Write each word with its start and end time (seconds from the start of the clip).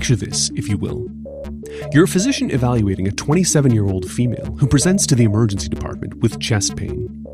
Picture 0.00 0.16
this, 0.16 0.50
if 0.54 0.66
you 0.66 0.78
will. 0.78 1.06
You're 1.92 2.04
a 2.04 2.08
physician 2.08 2.50
evaluating 2.50 3.06
a 3.06 3.10
27 3.10 3.70
year 3.70 3.84
old 3.84 4.10
female 4.10 4.56
who 4.58 4.66
presents 4.66 5.06
to 5.08 5.14
the 5.14 5.24
emergency 5.24 5.68
department 5.68 6.14
with 6.22 6.40
chest 6.40 6.74
pain. 6.74 7.26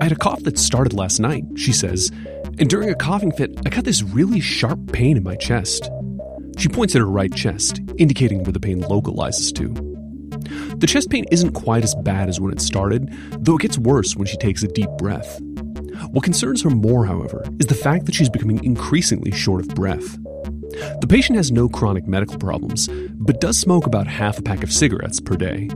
I 0.00 0.04
had 0.04 0.12
a 0.12 0.16
cough 0.16 0.42
that 0.44 0.58
started 0.58 0.94
last 0.94 1.20
night, 1.20 1.44
she 1.56 1.74
says, 1.74 2.10
and 2.58 2.70
during 2.70 2.88
a 2.88 2.94
coughing 2.94 3.32
fit, 3.32 3.50
I 3.66 3.68
got 3.68 3.84
this 3.84 4.02
really 4.02 4.40
sharp 4.40 4.94
pain 4.94 5.18
in 5.18 5.22
my 5.22 5.36
chest. 5.36 5.90
She 6.56 6.70
points 6.70 6.94
at 6.94 7.00
her 7.00 7.06
right 7.06 7.34
chest, 7.34 7.82
indicating 7.98 8.44
where 8.44 8.52
the 8.52 8.60
pain 8.60 8.80
localizes 8.80 9.52
to. 9.52 9.68
The 10.76 10.86
chest 10.86 11.10
pain 11.10 11.26
isn't 11.30 11.52
quite 11.52 11.84
as 11.84 11.94
bad 11.96 12.30
as 12.30 12.40
when 12.40 12.50
it 12.50 12.62
started, 12.62 13.14
though 13.32 13.56
it 13.56 13.60
gets 13.60 13.76
worse 13.76 14.16
when 14.16 14.26
she 14.26 14.38
takes 14.38 14.62
a 14.62 14.68
deep 14.68 14.88
breath. 14.96 15.38
What 16.12 16.24
concerns 16.24 16.62
her 16.62 16.70
more, 16.70 17.04
however, 17.04 17.44
is 17.58 17.66
the 17.66 17.74
fact 17.74 18.06
that 18.06 18.14
she's 18.14 18.30
becoming 18.30 18.64
increasingly 18.64 19.32
short 19.32 19.60
of 19.60 19.74
breath. 19.74 20.16
The 21.00 21.06
patient 21.08 21.36
has 21.36 21.52
no 21.52 21.68
chronic 21.68 22.06
medical 22.06 22.38
problems, 22.38 22.88
but 23.12 23.40
does 23.40 23.58
smoke 23.58 23.86
about 23.86 24.06
half 24.06 24.38
a 24.38 24.42
pack 24.42 24.62
of 24.62 24.72
cigarettes 24.72 25.20
per 25.20 25.36
day. 25.36 25.68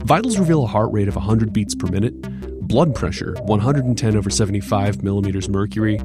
Vitals 0.00 0.38
reveal 0.38 0.64
a 0.64 0.66
heart 0.66 0.92
rate 0.92 1.08
of 1.08 1.16
100 1.16 1.52
beats 1.52 1.74
per 1.74 1.88
minute, 1.88 2.20
blood 2.66 2.94
pressure 2.94 3.34
110 3.44 4.16
over 4.16 4.30
75 4.30 5.02
millimeters 5.02 5.48
mercury, 5.48 6.00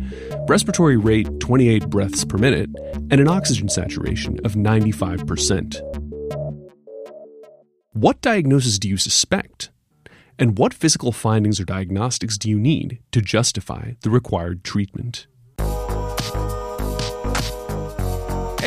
respiratory 0.48 0.98
rate 0.98 1.40
28 1.40 1.90
breaths 1.90 2.24
per 2.26 2.38
minute, 2.38 2.70
and 2.94 3.20
an 3.20 3.28
oxygen 3.28 3.70
saturation 3.70 4.40
of 4.46 4.54
95%. 4.54 5.82
What 7.94 8.22
diagnosis 8.22 8.78
do 8.78 8.88
you 8.88 8.98
suspect? 8.98 9.72
And 10.38 10.58
what 10.58 10.74
physical 10.74 11.12
findings 11.12 11.60
or 11.60 11.66
diagnostics 11.66 12.38
do 12.38 12.50
you 12.50 12.60
need 12.60 13.00
to 13.12 13.22
justify 13.22 13.94
the 14.02 14.10
required 14.10 14.64
treatment? 14.64 15.28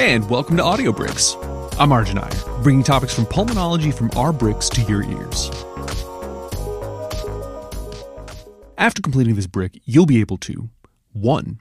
And 0.02 0.28
welcome 0.28 0.56
to 0.56 0.64
Audio 0.64 0.90
Bricks. 0.90 1.36
I'm 1.78 1.92
Arjun 1.92 2.18
Iyer, 2.18 2.60
bringing 2.64 2.82
topics 2.82 3.14
from 3.14 3.24
pulmonology 3.24 3.94
from 3.94 4.10
our 4.16 4.32
bricks 4.32 4.68
to 4.70 4.82
your 4.82 5.04
ears. 5.04 5.48
After 8.76 9.00
completing 9.00 9.36
this 9.36 9.46
brick, 9.46 9.80
you'll 9.84 10.06
be 10.06 10.18
able 10.18 10.38
to 10.38 10.70
1. 11.12 11.60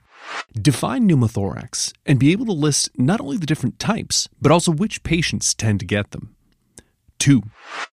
Define 0.60 1.08
pneumothorax 1.08 1.92
and 2.04 2.18
be 2.18 2.32
able 2.32 2.46
to 2.46 2.52
list 2.52 2.90
not 2.98 3.20
only 3.20 3.36
the 3.36 3.46
different 3.46 3.78
types, 3.78 4.28
but 4.40 4.50
also 4.50 4.72
which 4.72 5.04
patients 5.04 5.54
tend 5.54 5.78
to 5.78 5.86
get 5.86 6.10
them. 6.10 6.34
2. 7.20 7.42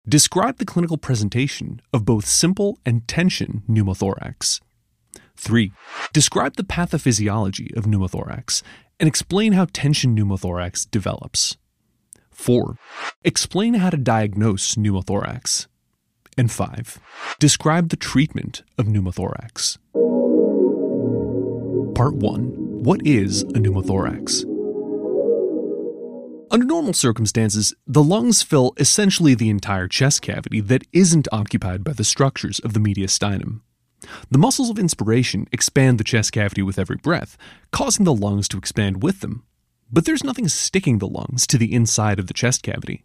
Describe 0.08 0.60
the 0.60 0.66
clinical 0.66 0.98
presentation 0.98 1.82
of 1.92 2.06
both 2.06 2.26
simple 2.26 2.80
and 2.86 3.06
tension 3.06 3.64
pneumothorax. 3.70 4.62
3. 5.36 5.74
Describe 6.14 6.56
the 6.56 6.64
pathophysiology 6.64 7.76
of 7.76 7.84
pneumothorax 7.84 8.64
and 9.00 9.08
explain 9.08 9.54
how 9.54 9.68
tension 9.72 10.16
pneumothorax 10.16 10.90
develops. 10.90 11.58
4. 12.32 12.76
Explain 13.24 13.76
how 13.76 13.90
to 13.90 13.98
diagnose 13.98 14.76
pneumothorax. 14.76 15.68
And 16.38 16.52
5. 16.52 17.00
Describe 17.40 17.90
the 17.90 17.96
treatment 17.96 18.64
of 18.78 18.86
pneumothorax. 18.86 19.78
Part 21.96 22.16
1 22.16 22.84
What 22.84 23.06
is 23.06 23.42
a 23.42 23.60
pneumothorax? 23.60 24.46
Under 26.50 26.66
normal 26.66 26.94
circumstances, 26.94 27.74
the 27.86 28.04
lungs 28.04 28.42
fill 28.42 28.74
essentially 28.78 29.36
the 29.36 29.50
entire 29.50 29.88
chest 29.88 30.22
cavity 30.22 30.62
that 30.62 30.84
isn't 30.94 31.28
occupied 31.32 31.84
by 31.84 31.92
the 31.92 32.06
structures 32.06 32.60
of 32.60 32.74
the 32.74 32.80
mediastinum. 32.80 33.62
The 34.30 34.38
muscles 34.38 34.70
of 34.70 34.80
inspiration 34.80 35.48
expand 35.52 36.00
the 36.00 36.04
chest 36.04 36.32
cavity 36.32 36.62
with 36.62 36.80
every 36.80 36.98
breath, 36.98 37.38
causing 37.72 38.06
the 38.06 38.14
lungs 38.14 38.48
to 38.50 38.58
expand 38.58 39.04
with 39.04 39.22
them. 39.22 39.44
But 39.92 40.06
there's 40.06 40.24
nothing 40.24 40.48
sticking 40.48 40.98
the 40.98 41.08
lungs 41.08 41.48
to 41.48 41.58
the 41.58 41.74
inside 41.74 42.20
of 42.20 42.28
the 42.28 42.34
chest 42.34 42.64
cavity. 42.64 43.04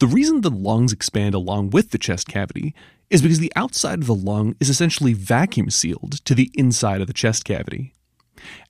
The 0.00 0.06
reason 0.06 0.40
the 0.40 0.50
lungs 0.50 0.92
expand 0.92 1.34
along 1.34 1.70
with 1.70 1.90
the 1.90 1.98
chest 1.98 2.28
cavity 2.28 2.74
is 3.10 3.22
because 3.22 3.38
the 3.38 3.52
outside 3.56 4.00
of 4.00 4.06
the 4.06 4.14
lung 4.14 4.56
is 4.60 4.68
essentially 4.68 5.12
vacuum 5.12 5.70
sealed 5.70 6.24
to 6.24 6.34
the 6.34 6.50
inside 6.54 7.00
of 7.00 7.06
the 7.06 7.12
chest 7.12 7.44
cavity. 7.44 7.92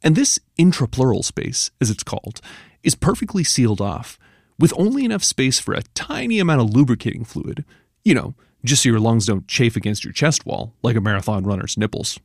And 0.02 0.14
this 0.14 0.38
intrapleural 0.58 1.24
space, 1.24 1.70
as 1.80 1.90
it's 1.90 2.02
called, 2.02 2.40
is 2.82 2.94
perfectly 2.94 3.44
sealed 3.44 3.80
off, 3.80 4.18
with 4.58 4.74
only 4.76 5.04
enough 5.04 5.24
space 5.24 5.58
for 5.58 5.74
a 5.74 5.82
tiny 5.94 6.38
amount 6.38 6.60
of 6.60 6.70
lubricating 6.70 7.24
fluid, 7.24 7.64
you 8.04 8.14
know, 8.14 8.34
just 8.64 8.82
so 8.82 8.88
your 8.88 9.00
lungs 9.00 9.26
don't 9.26 9.48
chafe 9.48 9.76
against 9.76 10.04
your 10.04 10.12
chest 10.12 10.46
wall 10.46 10.74
like 10.82 10.96
a 10.96 11.00
marathon 11.00 11.44
runner's 11.44 11.76
nipples. 11.76 12.18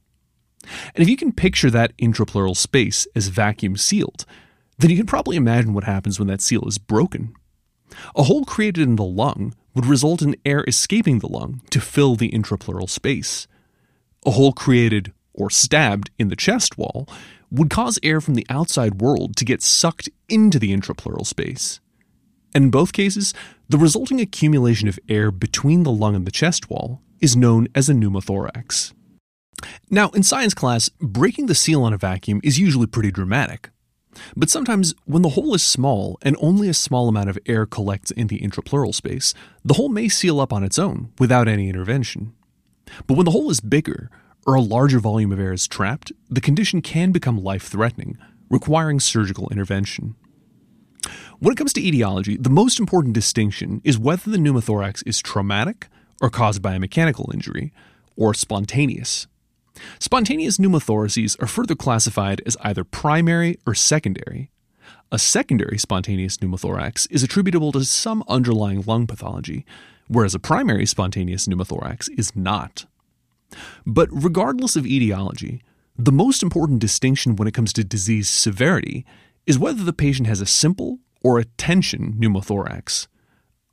And 0.96 1.02
if 1.02 1.10
you 1.10 1.18
can 1.18 1.32
picture 1.32 1.70
that 1.70 1.96
intrapleural 1.98 2.56
space 2.56 3.08
as 3.16 3.28
vacuum 3.28 3.78
sealed, 3.78 4.26
then 4.78 4.92
you 4.92 4.98
can 4.98 5.06
probably 5.06 5.38
imagine 5.38 5.74
what 5.74 5.86
happens 5.86 6.20
when 6.20 6.28
that 6.28 6.42
seal 6.42 6.68
is 6.68 6.78
broken. 6.78 7.34
A 8.16 8.24
hole 8.24 8.46
created 8.46 8.84
in 8.88 8.96
the 8.96 9.04
lung 9.04 9.56
would 9.74 9.86
result 9.86 10.22
in 10.22 10.36
air 10.46 10.64
escaping 10.68 11.20
the 11.20 11.30
lung 11.30 11.62
to 11.70 11.80
fill 11.80 12.16
the 12.16 12.32
intrapleural 12.32 12.90
space. 12.90 13.48
A 14.26 14.32
hole 14.32 14.54
created 14.54 15.14
or 15.34 15.50
stabbed 15.50 16.10
in 16.18 16.30
the 16.30 16.36
chest 16.36 16.78
wall 16.78 17.08
would 17.50 17.70
cause 17.70 18.00
air 18.04 18.20
from 18.20 18.36
the 18.36 18.46
outside 18.50 19.02
world 19.02 19.36
to 19.38 19.46
get 19.46 19.62
sucked 19.62 20.10
into 20.28 20.60
the 20.60 20.76
intrapleural 20.76 21.26
space. 21.26 21.80
And 22.54 22.66
in 22.66 22.72
both 22.72 22.92
cases, 22.92 23.34
the 23.70 23.78
resulting 23.78 24.22
accumulation 24.22 24.88
of 24.88 25.00
air 25.10 25.30
between 25.32 25.84
the 25.84 25.92
lung 25.92 26.16
and 26.16 26.26
the 26.26 26.32
chest 26.32 26.70
wall 26.70 27.02
is 27.20 27.36
known 27.36 27.68
as 27.76 27.90
a 27.90 27.94
pneumothorax. 27.94 28.94
Now, 29.90 30.10
in 30.10 30.24
science 30.24 30.54
class, 30.54 30.90
breaking 31.00 31.48
the 31.48 31.56
seal 31.56 31.84
on 31.84 31.94
a 31.94 31.98
vacuum 31.98 32.40
is 32.44 32.60
usually 32.60 32.88
pretty 32.88 33.12
dramatic. 33.12 33.72
But 34.36 34.50
sometimes, 34.50 34.96
when 35.06 35.22
the 35.22 35.30
hole 35.30 35.54
is 35.54 35.64
small 35.64 36.18
and 36.22 36.36
only 36.40 36.70
a 36.70 36.74
small 36.74 37.10
amount 37.10 37.30
of 37.30 37.38
air 37.46 37.66
collects 37.66 38.12
in 38.12 38.28
the 38.28 38.40
intrapleural 38.40 38.96
space, 38.96 39.34
the 39.64 39.76
hole 39.76 39.90
may 39.90 40.10
seal 40.10 40.40
up 40.40 40.54
on 40.54 40.64
its 40.64 40.80
own 40.80 41.12
without 41.20 41.48
any 41.48 41.70
intervention. 41.70 42.34
But 43.06 43.16
when 43.16 43.26
the 43.26 43.32
hole 43.32 43.50
is 43.50 43.60
bigger, 43.60 44.10
or 44.46 44.56
a 44.56 44.62
larger 44.62 45.00
volume 45.00 45.32
of 45.32 45.40
air 45.40 45.54
is 45.54 45.68
trapped, 45.68 46.14
the 46.30 46.42
condition 46.42 46.82
can 46.82 47.12
become 47.12 47.44
life 47.44 47.64
threatening, 47.64 48.18
requiring 48.50 49.00
surgical 49.00 49.50
intervention. 49.50 50.16
When 51.40 51.52
it 51.52 51.58
comes 51.58 51.74
to 51.74 51.86
etiology, 51.86 52.38
the 52.38 52.50
most 52.50 52.80
important 52.80 53.14
distinction 53.14 53.82
is 53.84 54.00
whether 54.00 54.30
the 54.30 54.38
pneumothorax 54.38 55.04
is 55.06 55.22
traumatic 55.22 55.88
or 56.22 56.30
caused 56.30 56.62
by 56.62 56.74
a 56.74 56.80
mechanical 56.80 57.30
injury, 57.34 57.72
or 58.16 58.34
spontaneous. 58.34 59.28
Spontaneous 60.00 60.58
pneumothoraces 60.58 61.42
are 61.42 61.48
further 61.48 61.76
classified 61.76 62.42
as 62.46 62.58
either 62.62 62.84
primary 62.84 63.60
or 63.66 63.76
secondary. 63.76 64.50
A 65.12 65.20
secondary 65.20 65.78
spontaneous 65.78 66.38
pneumothorax 66.38 67.08
is 67.12 67.24
attributable 67.24 67.72
to 67.74 67.86
some 67.86 68.24
underlying 68.28 68.82
lung 68.82 69.06
pathology, 69.06 69.66
whereas 70.08 70.34
a 70.34 70.40
primary 70.40 70.86
spontaneous 70.86 71.48
pneumothorax 71.48 72.10
is 72.18 72.36
not. 72.36 72.86
But 73.86 74.10
regardless 74.12 74.76
of 74.76 74.86
etiology, 74.86 75.62
the 75.98 76.12
most 76.12 76.44
important 76.44 76.80
distinction 76.80 77.36
when 77.36 77.48
it 77.48 77.54
comes 77.54 77.74
to 77.74 77.84
disease 77.84 78.30
severity 78.30 79.06
is 79.48 79.58
whether 79.58 79.84
the 79.84 79.94
patient 79.94 80.28
has 80.28 80.42
a 80.42 80.46
simple 80.46 81.00
or 81.24 81.40
a 81.40 81.46
tension 81.46 82.14
pneumothorax. 82.20 83.08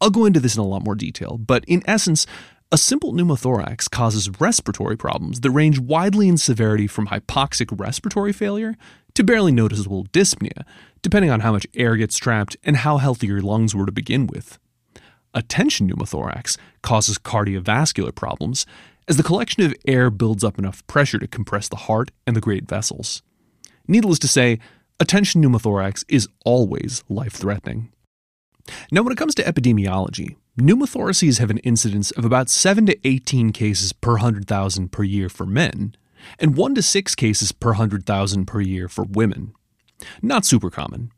I'll 0.00 0.10
go 0.10 0.24
into 0.24 0.40
this 0.40 0.54
in 0.54 0.62
a 0.62 0.66
lot 0.66 0.84
more 0.84 0.94
detail, 0.94 1.36
but 1.36 1.64
in 1.66 1.82
essence, 1.86 2.26
a 2.72 2.78
simple 2.78 3.12
pneumothorax 3.12 3.90
causes 3.90 4.40
respiratory 4.40 4.96
problems 4.96 5.40
that 5.40 5.50
range 5.50 5.78
widely 5.78 6.28
in 6.28 6.38
severity 6.38 6.86
from 6.86 7.08
hypoxic 7.08 7.68
respiratory 7.78 8.32
failure 8.32 8.74
to 9.14 9.24
barely 9.24 9.52
noticeable 9.52 10.06
dyspnea, 10.06 10.64
depending 11.02 11.30
on 11.30 11.40
how 11.40 11.52
much 11.52 11.66
air 11.74 11.96
gets 11.96 12.16
trapped 12.16 12.56
and 12.64 12.78
how 12.78 12.96
healthy 12.96 13.26
your 13.26 13.42
lungs 13.42 13.74
were 13.74 13.86
to 13.86 13.92
begin 13.92 14.26
with. 14.26 14.58
A 15.34 15.42
tension 15.42 15.88
pneumothorax 15.88 16.56
causes 16.82 17.18
cardiovascular 17.18 18.14
problems 18.14 18.66
as 19.06 19.16
the 19.16 19.22
collection 19.22 19.62
of 19.64 19.74
air 19.86 20.10
builds 20.10 20.44
up 20.44 20.58
enough 20.58 20.86
pressure 20.86 21.18
to 21.18 21.26
compress 21.26 21.68
the 21.68 21.76
heart 21.76 22.10
and 22.26 22.34
the 22.34 22.40
great 22.40 22.68
vessels. 22.68 23.22
Needless 23.86 24.18
to 24.20 24.28
say, 24.28 24.58
a 25.00 25.04
tension 25.04 25.42
pneumothorax 25.42 26.04
is 26.08 26.28
always 26.44 27.02
life 27.08 27.32
threatening. 27.32 27.90
Now, 28.90 29.02
when 29.02 29.12
it 29.12 29.18
comes 29.18 29.34
to 29.34 29.42
epidemiology, 29.42 30.36
pneumothoraces 30.58 31.38
have 31.38 31.50
an 31.50 31.58
incidence 31.58 32.10
of 32.12 32.24
about 32.24 32.48
7 32.48 32.86
to 32.86 32.98
18 33.06 33.52
cases 33.52 33.92
per 33.92 34.12
100,000 34.12 34.90
per 34.90 35.02
year 35.02 35.28
for 35.28 35.44
men, 35.44 35.96
and 36.38 36.56
1 36.56 36.74
to 36.76 36.82
6 36.82 37.14
cases 37.14 37.52
per 37.52 37.70
100,000 37.70 38.46
per 38.46 38.60
year 38.60 38.88
for 38.88 39.04
women. 39.04 39.52
Not 40.22 40.44
super 40.44 40.70
common. 40.70 41.10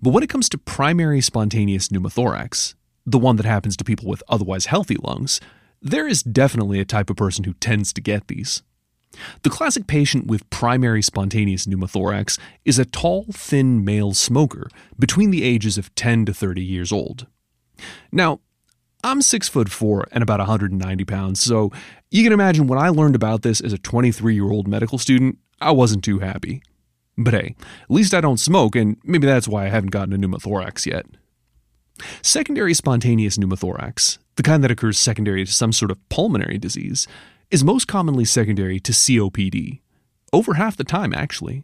But 0.00 0.10
when 0.10 0.22
it 0.22 0.28
comes 0.28 0.48
to 0.50 0.58
primary 0.58 1.20
spontaneous 1.20 1.88
pneumothorax, 1.88 2.74
the 3.04 3.18
one 3.18 3.36
that 3.36 3.46
happens 3.46 3.76
to 3.78 3.84
people 3.84 4.08
with 4.08 4.22
otherwise 4.28 4.66
healthy 4.66 4.96
lungs, 5.02 5.40
there 5.80 6.06
is 6.06 6.22
definitely 6.22 6.78
a 6.78 6.84
type 6.84 7.10
of 7.10 7.16
person 7.16 7.44
who 7.44 7.54
tends 7.54 7.92
to 7.94 8.00
get 8.00 8.28
these. 8.28 8.62
The 9.42 9.50
classic 9.50 9.86
patient 9.86 10.26
with 10.26 10.48
primary 10.50 11.02
spontaneous 11.02 11.66
pneumothorax 11.66 12.38
is 12.64 12.78
a 12.78 12.84
tall, 12.84 13.26
thin 13.32 13.84
male 13.84 14.14
smoker 14.14 14.68
between 14.98 15.30
the 15.30 15.44
ages 15.44 15.78
of 15.78 15.94
10 15.94 16.26
to 16.26 16.34
30 16.34 16.62
years 16.62 16.92
old. 16.92 17.26
Now, 18.10 18.40
I'm 19.04 19.20
6 19.20 19.48
foot 19.48 19.68
4 19.68 20.08
and 20.12 20.22
about 20.22 20.38
190 20.38 21.04
pounds, 21.04 21.40
so 21.40 21.70
you 22.10 22.22
can 22.22 22.32
imagine 22.32 22.66
when 22.66 22.78
I 22.78 22.88
learned 22.88 23.16
about 23.16 23.42
this 23.42 23.60
as 23.60 23.72
a 23.72 23.78
23 23.78 24.34
year 24.34 24.50
old 24.50 24.68
medical 24.68 24.98
student, 24.98 25.38
I 25.60 25.72
wasn't 25.72 26.04
too 26.04 26.20
happy. 26.20 26.62
But 27.18 27.34
hey, 27.34 27.56
at 27.82 27.90
least 27.90 28.14
I 28.14 28.20
don't 28.20 28.38
smoke, 28.38 28.76
and 28.76 28.96
maybe 29.04 29.26
that's 29.26 29.48
why 29.48 29.66
I 29.66 29.68
haven't 29.68 29.90
gotten 29.90 30.14
a 30.14 30.18
pneumothorax 30.18 30.86
yet. 30.86 31.06
Secondary 32.22 32.74
spontaneous 32.74 33.36
pneumothorax, 33.36 34.18
the 34.36 34.42
kind 34.42 34.64
that 34.64 34.70
occurs 34.70 34.98
secondary 34.98 35.44
to 35.44 35.52
some 35.52 35.72
sort 35.72 35.90
of 35.90 36.08
pulmonary 36.08 36.58
disease, 36.58 37.06
is 37.52 37.62
most 37.62 37.86
commonly 37.86 38.24
secondary 38.24 38.80
to 38.80 38.92
COPD, 38.92 39.80
over 40.32 40.54
half 40.54 40.74
the 40.74 40.84
time, 40.84 41.12
actually. 41.12 41.62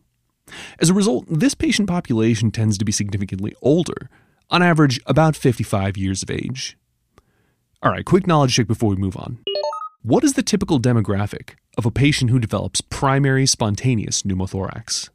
As 0.79 0.91
a 0.91 0.95
result, 0.95 1.25
this 1.29 1.55
patient 1.55 1.89
population 1.89 2.51
tends 2.51 2.77
to 2.77 2.85
be 2.85 2.93
significantly 2.93 3.57
older, 3.63 4.11
on 4.51 4.63
average, 4.63 5.01
about 5.07 5.35
55 5.35 5.97
years 5.97 6.23
of 6.23 6.31
age. 6.31 6.77
All 7.83 7.91
right, 7.91 8.05
quick 8.05 8.27
knowledge 8.27 8.55
check 8.55 8.67
before 8.67 8.91
we 8.91 8.97
move 8.97 9.17
on. 9.17 9.39
What 10.03 10.25
is 10.25 10.35
the 10.35 10.43
typical 10.43 10.79
demographic 10.79 11.55
of 11.79 11.87
a 11.87 11.91
patient 11.91 12.31
who 12.31 12.39
develops 12.39 12.83
primary 12.83 13.47
spontaneous 13.47 14.23
pneumothorax? 14.23 15.09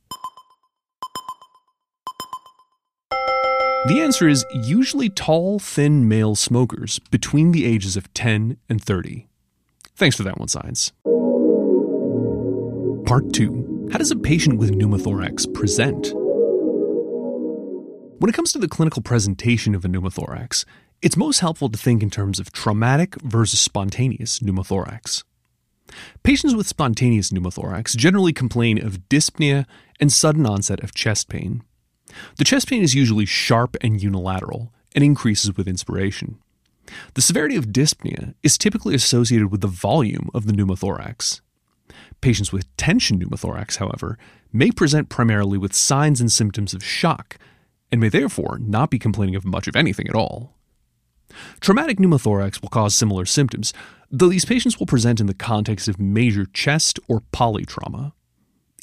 The 3.85 4.01
answer 4.01 4.27
is 4.27 4.45
usually 4.53 5.09
tall, 5.09 5.59
thin 5.59 6.07
male 6.07 6.35
smokers 6.35 6.99
between 7.11 7.51
the 7.51 7.65
ages 7.65 7.95
of 7.95 8.11
10 8.13 8.57
and 8.69 8.81
30. 8.81 9.27
Thanks 9.95 10.15
for 10.15 10.23
that 10.23 10.39
one, 10.39 10.47
science. 10.47 10.91
Part 13.05 13.31
2 13.33 13.89
How 13.91 13.99
does 13.99 14.11
a 14.11 14.15
patient 14.15 14.57
with 14.57 14.71
pneumothorax 14.71 15.53
present? 15.53 16.13
When 18.19 18.29
it 18.29 18.33
comes 18.33 18.53
to 18.53 18.59
the 18.59 18.67
clinical 18.67 19.01
presentation 19.01 19.75
of 19.75 19.85
a 19.85 19.87
pneumothorax, 19.87 20.65
it's 21.01 21.17
most 21.17 21.41
helpful 21.41 21.69
to 21.69 21.77
think 21.77 22.01
in 22.01 22.09
terms 22.09 22.39
of 22.39 22.51
traumatic 22.51 23.15
versus 23.21 23.59
spontaneous 23.59 24.39
pneumothorax. 24.39 25.23
Patients 26.23 26.55
with 26.55 26.67
spontaneous 26.67 27.29
pneumothorax 27.29 27.95
generally 27.95 28.33
complain 28.33 28.83
of 28.83 29.09
dyspnea 29.09 29.65
and 29.99 30.11
sudden 30.11 30.45
onset 30.45 30.81
of 30.81 30.95
chest 30.95 31.29
pain. 31.29 31.61
The 32.37 32.45
chest 32.45 32.69
pain 32.69 32.81
is 32.81 32.95
usually 32.95 33.25
sharp 33.25 33.75
and 33.81 34.01
unilateral 34.01 34.73
and 34.95 35.03
increases 35.03 35.55
with 35.55 35.67
inspiration. 35.67 36.39
The 37.13 37.21
severity 37.21 37.55
of 37.55 37.67
dyspnea 37.67 38.33
is 38.43 38.57
typically 38.57 38.95
associated 38.95 39.51
with 39.51 39.61
the 39.61 39.67
volume 39.67 40.29
of 40.33 40.45
the 40.45 40.53
pneumothorax. 40.53 41.41
Patients 42.21 42.51
with 42.51 42.75
tension 42.77 43.19
pneumothorax, 43.19 43.77
however, 43.77 44.17
may 44.51 44.71
present 44.71 45.09
primarily 45.09 45.57
with 45.57 45.73
signs 45.73 46.21
and 46.21 46.31
symptoms 46.31 46.73
of 46.73 46.83
shock 46.83 47.37
and 47.91 48.01
may 48.01 48.09
therefore 48.09 48.57
not 48.59 48.89
be 48.89 48.99
complaining 48.99 49.35
of 49.35 49.45
much 49.45 49.67
of 49.67 49.75
anything 49.75 50.07
at 50.07 50.15
all. 50.15 50.55
Traumatic 51.59 51.97
pneumothorax 51.97 52.61
will 52.61 52.69
cause 52.69 52.95
similar 52.95 53.25
symptoms, 53.25 53.73
though 54.11 54.29
these 54.29 54.45
patients 54.45 54.79
will 54.79 54.85
present 54.85 55.19
in 55.19 55.27
the 55.27 55.33
context 55.33 55.87
of 55.87 55.99
major 55.99 56.45
chest 56.45 56.99
or 57.07 57.21
polytrauma. 57.31 58.13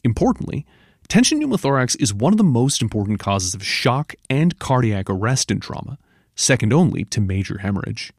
Importantly, 0.05 0.67
Tension 1.11 1.41
pneumothorax 1.41 2.00
is 2.00 2.14
one 2.14 2.32
of 2.32 2.38
the 2.38 2.44
most 2.44 2.81
important 2.81 3.19
causes 3.19 3.53
of 3.53 3.64
shock 3.64 4.14
and 4.31 4.56
cardiac 4.61 5.11
arrest 5.11 5.50
in 5.50 5.58
trauma, 5.58 5.99
second 6.40 6.72
only 6.72 7.04
to 7.04 7.20
major 7.20 7.58
hemorrhage. 7.58 8.12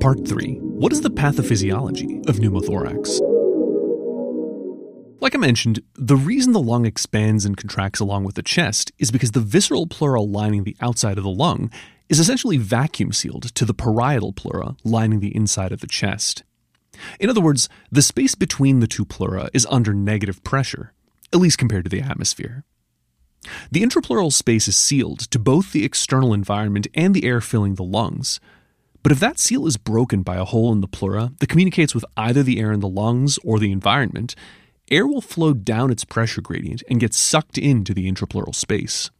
Part 0.00 0.26
3 0.28 0.58
What 0.60 0.92
is 0.92 1.00
the 1.00 1.10
pathophysiology 1.10 2.28
of 2.28 2.36
pneumothorax? 2.36 3.20
Like 5.20 5.34
I 5.34 5.38
mentioned, 5.38 5.80
the 5.94 6.16
reason 6.16 6.52
the 6.52 6.60
lung 6.60 6.86
expands 6.86 7.44
and 7.44 7.56
contracts 7.56 8.00
along 8.00 8.24
with 8.24 8.34
the 8.34 8.42
chest 8.42 8.92
is 8.98 9.10
because 9.10 9.32
the 9.32 9.40
visceral 9.40 9.86
pleura 9.86 10.20
lining 10.20 10.64
the 10.64 10.76
outside 10.80 11.18
of 11.18 11.24
the 11.24 11.30
lung 11.30 11.70
is 12.08 12.18
essentially 12.18 12.56
vacuum 12.56 13.12
sealed 13.12 13.54
to 13.54 13.64
the 13.64 13.74
parietal 13.74 14.32
pleura 14.32 14.76
lining 14.84 15.20
the 15.20 15.34
inside 15.34 15.72
of 15.72 15.80
the 15.80 15.86
chest. 15.86 16.42
In 17.18 17.30
other 17.30 17.40
words, 17.40 17.68
the 17.90 18.02
space 18.02 18.34
between 18.34 18.80
the 18.80 18.86
two 18.86 19.04
pleura 19.06 19.48
is 19.54 19.66
under 19.70 19.94
negative 19.94 20.42
pressure, 20.44 20.92
at 21.32 21.40
least 21.40 21.58
compared 21.58 21.84
to 21.84 21.90
the 21.90 22.02
atmosphere. 22.02 22.64
The 23.70 23.82
intrapleural 23.82 24.32
space 24.32 24.68
is 24.68 24.76
sealed 24.76 25.20
to 25.30 25.38
both 25.38 25.72
the 25.72 25.84
external 25.84 26.34
environment 26.34 26.86
and 26.94 27.14
the 27.14 27.24
air 27.24 27.40
filling 27.40 27.74
the 27.74 27.82
lungs. 27.82 28.40
But 29.02 29.12
if 29.12 29.20
that 29.20 29.38
seal 29.38 29.66
is 29.66 29.76
broken 29.76 30.22
by 30.22 30.36
a 30.36 30.44
hole 30.44 30.72
in 30.72 30.80
the 30.80 30.88
pleura 30.88 31.32
that 31.38 31.48
communicates 31.48 31.94
with 31.94 32.04
either 32.16 32.42
the 32.42 32.60
air 32.60 32.70
in 32.70 32.80
the 32.80 32.88
lungs 32.88 33.38
or 33.42 33.58
the 33.58 33.72
environment, 33.72 34.34
air 34.90 35.06
will 35.06 35.22
flow 35.22 35.54
down 35.54 35.90
its 35.90 36.04
pressure 36.04 36.42
gradient 36.42 36.82
and 36.88 37.00
get 37.00 37.14
sucked 37.14 37.56
into 37.56 37.94
the 37.94 38.10
intrapleural 38.10 38.54
space. 38.54 39.10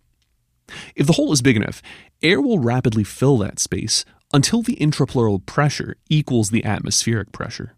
If 0.94 1.06
the 1.06 1.14
hole 1.14 1.32
is 1.32 1.42
big 1.42 1.56
enough, 1.56 1.80
air 2.22 2.40
will 2.40 2.58
rapidly 2.58 3.04
fill 3.04 3.38
that 3.38 3.58
space 3.58 4.04
until 4.32 4.62
the 4.62 4.76
intrapleural 4.76 5.44
pressure 5.44 5.96
equals 6.08 6.50
the 6.50 6.64
atmospheric 6.64 7.32
pressure. 7.32 7.74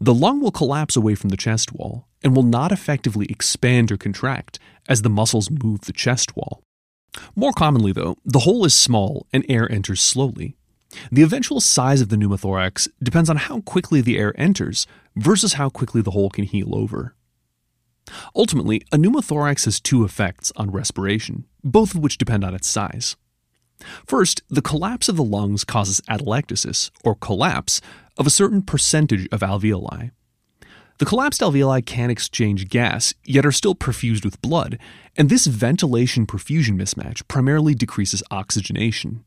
The 0.00 0.12
lung 0.12 0.40
will 0.40 0.50
collapse 0.50 0.96
away 0.96 1.14
from 1.14 1.30
the 1.30 1.36
chest 1.36 1.72
wall 1.72 2.06
and 2.22 2.36
will 2.36 2.42
not 2.42 2.72
effectively 2.72 3.26
expand 3.30 3.90
or 3.90 3.96
contract 3.96 4.58
as 4.88 5.02
the 5.02 5.10
muscles 5.10 5.50
move 5.50 5.82
the 5.82 5.92
chest 5.92 6.36
wall. 6.36 6.62
More 7.36 7.52
commonly, 7.52 7.92
though, 7.92 8.16
the 8.24 8.40
hole 8.40 8.64
is 8.64 8.74
small 8.74 9.26
and 9.32 9.44
air 9.48 9.70
enters 9.70 10.00
slowly. 10.00 10.56
The 11.10 11.22
eventual 11.22 11.60
size 11.60 12.00
of 12.00 12.08
the 12.08 12.16
pneumothorax 12.16 12.88
depends 13.02 13.30
on 13.30 13.36
how 13.36 13.60
quickly 13.60 14.00
the 14.00 14.18
air 14.18 14.34
enters 14.38 14.86
versus 15.16 15.54
how 15.54 15.68
quickly 15.68 16.02
the 16.02 16.10
hole 16.10 16.30
can 16.30 16.44
heal 16.44 16.74
over. 16.74 17.14
Ultimately, 18.34 18.82
a 18.92 18.96
pneumothorax 18.96 19.64
has 19.64 19.80
two 19.80 20.04
effects 20.04 20.52
on 20.56 20.70
respiration, 20.70 21.46
both 21.62 21.94
of 21.94 22.00
which 22.00 22.18
depend 22.18 22.44
on 22.44 22.54
its 22.54 22.68
size. 22.68 23.16
First, 24.06 24.42
the 24.48 24.62
collapse 24.62 25.08
of 25.08 25.16
the 25.16 25.24
lungs 25.24 25.64
causes 25.64 26.00
atelectasis, 26.08 26.90
or 27.04 27.14
collapse, 27.14 27.80
of 28.18 28.26
a 28.26 28.30
certain 28.30 28.62
percentage 28.62 29.28
of 29.32 29.40
alveoli. 29.40 30.10
The 31.02 31.06
collapsed 31.06 31.40
alveoli 31.40 31.84
can 31.84 32.10
exchange 32.10 32.68
gas, 32.68 33.12
yet 33.24 33.44
are 33.44 33.50
still 33.50 33.74
perfused 33.74 34.24
with 34.24 34.40
blood, 34.40 34.78
and 35.16 35.28
this 35.28 35.48
ventilation 35.48 36.26
perfusion 36.28 36.80
mismatch 36.80 37.26
primarily 37.26 37.74
decreases 37.74 38.22
oxygenation. 38.30 39.24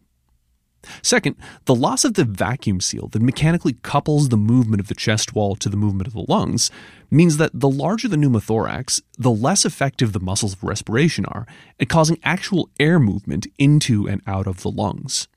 Second, 1.01 1.35
the 1.65 1.75
loss 1.75 2.05
of 2.05 2.13
the 2.13 2.23
vacuum 2.23 2.79
seal 2.79 3.09
that 3.09 3.21
mechanically 3.21 3.73
couples 3.83 4.29
the 4.29 4.37
movement 4.37 4.79
of 4.79 4.87
the 4.87 4.95
chest 4.95 5.35
wall 5.35 5.57
to 5.57 5.67
the 5.67 5.75
movement 5.75 6.07
of 6.07 6.13
the 6.13 6.23
lungs 6.29 6.71
means 7.11 7.35
that 7.35 7.51
the 7.53 7.69
larger 7.69 8.07
the 8.07 8.15
pneumothorax, 8.15 9.01
the 9.17 9.29
less 9.29 9.65
effective 9.65 10.13
the 10.13 10.21
muscles 10.21 10.53
of 10.53 10.63
respiration 10.63 11.25
are 11.25 11.45
at 11.77 11.89
causing 11.89 12.17
actual 12.23 12.69
air 12.79 13.01
movement 13.01 13.47
into 13.59 14.07
and 14.07 14.21
out 14.25 14.47
of 14.47 14.61
the 14.61 14.71
lungs. 14.71 15.27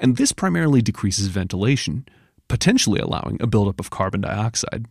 And 0.00 0.16
this 0.16 0.32
primarily 0.32 0.80
decreases 0.80 1.26
ventilation, 1.26 2.08
potentially 2.48 2.98
allowing 2.98 3.36
a 3.42 3.46
buildup 3.46 3.78
of 3.78 3.90
carbon 3.90 4.22
dioxide. 4.22 4.86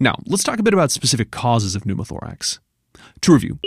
Now, 0.00 0.16
let's 0.26 0.44
talk 0.44 0.58
a 0.58 0.62
bit 0.62 0.74
about 0.74 0.90
specific 0.90 1.30
causes 1.30 1.74
of 1.74 1.84
pneumothorax. 1.84 2.58
To 3.22 3.32
review, 3.32 3.58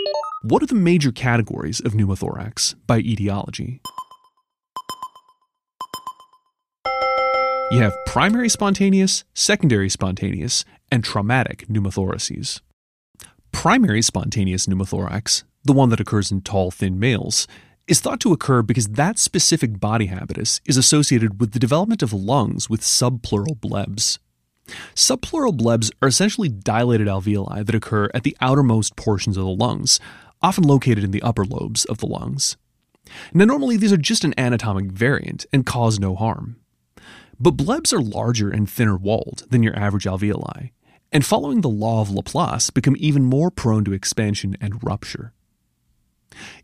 what 0.42 0.62
are 0.62 0.66
the 0.66 0.74
major 0.74 1.12
categories 1.12 1.80
of 1.80 1.92
pneumothorax 1.92 2.74
by 2.86 2.98
etiology? 2.98 3.80
You 7.70 7.80
have 7.80 7.92
primary 8.06 8.48
spontaneous, 8.48 9.24
secondary 9.34 9.90
spontaneous, 9.90 10.64
and 10.90 11.04
traumatic 11.04 11.66
pneumothoraces. 11.68 12.62
Primary 13.52 14.00
spontaneous 14.00 14.66
pneumothorax, 14.66 15.42
the 15.64 15.74
one 15.74 15.90
that 15.90 16.00
occurs 16.00 16.30
in 16.32 16.40
tall, 16.40 16.70
thin 16.70 16.98
males, 16.98 17.46
is 17.86 18.00
thought 18.00 18.20
to 18.20 18.32
occur 18.32 18.62
because 18.62 18.88
that 18.88 19.18
specific 19.18 19.80
body 19.80 20.06
habitus 20.06 20.60
is 20.64 20.76
associated 20.76 21.40
with 21.40 21.52
the 21.52 21.58
development 21.58 22.02
of 22.02 22.12
lungs 22.12 22.70
with 22.70 22.80
subpleural 22.80 23.58
blebs. 23.58 24.18
Subpleural 24.94 25.56
blebs 25.56 25.90
are 26.02 26.08
essentially 26.08 26.48
dilated 26.48 27.08
alveoli 27.08 27.64
that 27.64 27.74
occur 27.74 28.08
at 28.14 28.22
the 28.22 28.36
outermost 28.40 28.96
portions 28.96 29.36
of 29.36 29.44
the 29.44 29.50
lungs, 29.50 30.00
often 30.42 30.64
located 30.64 31.04
in 31.04 31.10
the 31.10 31.22
upper 31.22 31.44
lobes 31.44 31.84
of 31.86 31.98
the 31.98 32.06
lungs. 32.06 32.56
Now, 33.32 33.44
normally 33.44 33.76
these 33.76 33.92
are 33.92 33.96
just 33.98 34.24
an 34.24 34.34
anatomic 34.38 34.86
variant 34.86 35.46
and 35.52 35.64
cause 35.64 35.98
no 35.98 36.14
harm. 36.14 36.56
But 37.40 37.56
blebs 37.56 37.92
are 37.92 38.02
larger 38.02 38.50
and 38.50 38.68
thinner 38.68 38.96
walled 38.96 39.44
than 39.50 39.62
your 39.62 39.76
average 39.78 40.04
alveoli, 40.04 40.72
and 41.12 41.24
following 41.24 41.62
the 41.62 41.68
law 41.68 42.02
of 42.02 42.10
Laplace, 42.10 42.70
become 42.70 42.96
even 42.98 43.24
more 43.24 43.50
prone 43.50 43.84
to 43.84 43.92
expansion 43.92 44.56
and 44.60 44.82
rupture. 44.82 45.32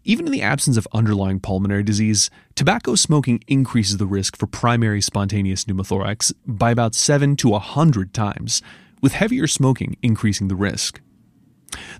Even 0.05 0.27
in 0.27 0.33
the 0.33 0.43
absence 0.43 0.77
of 0.77 0.89
underlying 0.93 1.41
pulmonary 1.41 1.83
disease, 1.83 2.31
tobacco 2.55 2.95
smoking 2.95 3.43
increases 3.47 3.97
the 3.97 4.07
risk 4.07 4.37
for 4.37 4.47
primary 4.47 5.01
spontaneous 5.01 5.65
pneumothorax 5.65 6.33
by 6.47 6.71
about 6.71 6.95
7 6.95 7.37
to 7.37 7.51
100 7.51 8.13
times, 8.13 8.63
with 9.01 9.13
heavier 9.13 9.47
smoking 9.47 9.97
increasing 10.03 10.49
the 10.49 10.57
risk. 10.57 11.01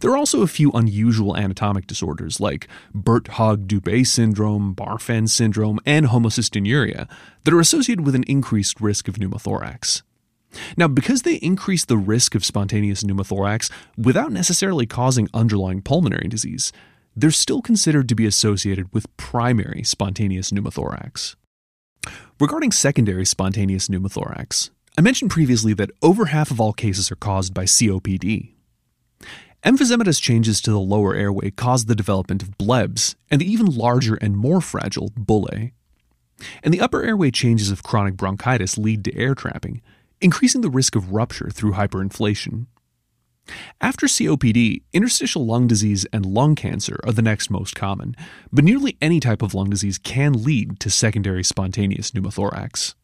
There 0.01 0.11
are 0.11 0.17
also 0.17 0.43
a 0.43 0.47
few 0.47 0.71
unusual 0.73 1.37
anatomic 1.37 1.87
disorders 1.87 2.41
like 2.41 2.69
Birt-Hogg-Dubé 2.95 4.07
syndrome, 4.07 4.75
Marfan 4.77 5.29
syndrome, 5.29 5.81
and 5.85 6.07
homocystinuria 6.07 7.09
that 7.45 7.55
are 7.55 7.61
associated 7.61 8.05
with 8.05 8.15
an 8.15 8.25
increased 8.25 8.81
risk 8.81 9.09
of 9.09 9.17
pneumothorax. 9.17 10.03
Now, 10.77 10.87
because 10.87 11.23
they 11.23 11.37
increase 11.37 11.85
the 11.85 11.97
risk 11.97 12.35
of 12.35 12.45
spontaneous 12.45 13.03
pneumothorax 13.03 13.71
without 13.97 14.31
necessarily 14.31 14.87
causing 14.87 15.29
underlying 15.35 15.83
pulmonary 15.83 16.29
disease, 16.29 16.73
they're 17.17 17.31
still 17.31 17.63
considered 17.63 18.09
to 18.09 18.15
be 18.15 18.27
associated 18.27 18.93
with 18.93 19.15
primary 19.17 19.83
spontaneous 19.83 20.51
pneumothorax. 20.51 21.37
Regarding 22.41 22.73
secondary 22.73 23.25
spontaneous 23.25 23.89
pneumothorax, 23.89 24.71
I 24.99 25.01
mentioned 25.01 25.31
previously 25.31 25.75
that 25.75 25.91
over 26.03 26.27
half 26.27 26.51
of 26.51 26.61
all 26.61 26.73
cases 26.73 27.11
are 27.11 27.17
caused 27.17 27.55
by 27.55 27.65
COPD, 27.65 28.55
Emphysematous 29.65 30.21
changes 30.21 30.61
to 30.61 30.71
the 30.71 30.79
lower 30.79 31.15
airway 31.15 31.51
cause 31.51 31.87
the 31.87 31.95
development 31.95 32.43
of 32.43 32.59
blebs 32.59 33.15
and 33.31 33.41
the 33.41 33.51
even 33.51 33.65
larger 33.65 34.15
and 34.17 34.37
more 34.37 34.61
fragile 34.61 35.09
bullae. 35.19 35.73
And 36.63 36.75
the 36.75 36.83
upper 36.83 37.03
airway 37.03 37.31
changes 37.31 37.71
of 37.71 37.83
chronic 37.83 38.15
bronchitis 38.15 38.77
lead 38.77 39.05
to 39.05 39.17
air 39.17 39.35
trapping, 39.35 39.81
increasing 40.21 40.61
the 40.61 40.69
risk 40.69 40.95
of 40.95 41.13
rupture 41.13 41.49
through 41.49 41.73
hyperinflation. 41.73 42.67
After 43.81 44.07
COPD, 44.07 44.83
interstitial 44.93 45.45
lung 45.45 45.67
disease 45.67 46.07
and 46.13 46.25
lung 46.25 46.55
cancer 46.55 46.99
are 47.05 47.13
the 47.13 47.23
next 47.23 47.51
most 47.51 47.75
common, 47.75 48.17
but 48.53 48.65
nearly 48.65 48.97
any 49.03 49.21
type 49.21 49.43
of 49.43 49.55
lung 49.55 49.71
disease 49.71 49.99
can 49.99 50.45
lead 50.45 50.81
to 50.81 50.91
secondary 50.91 51.45
spontaneous 51.45 52.13
pneumothorax. 52.13 52.95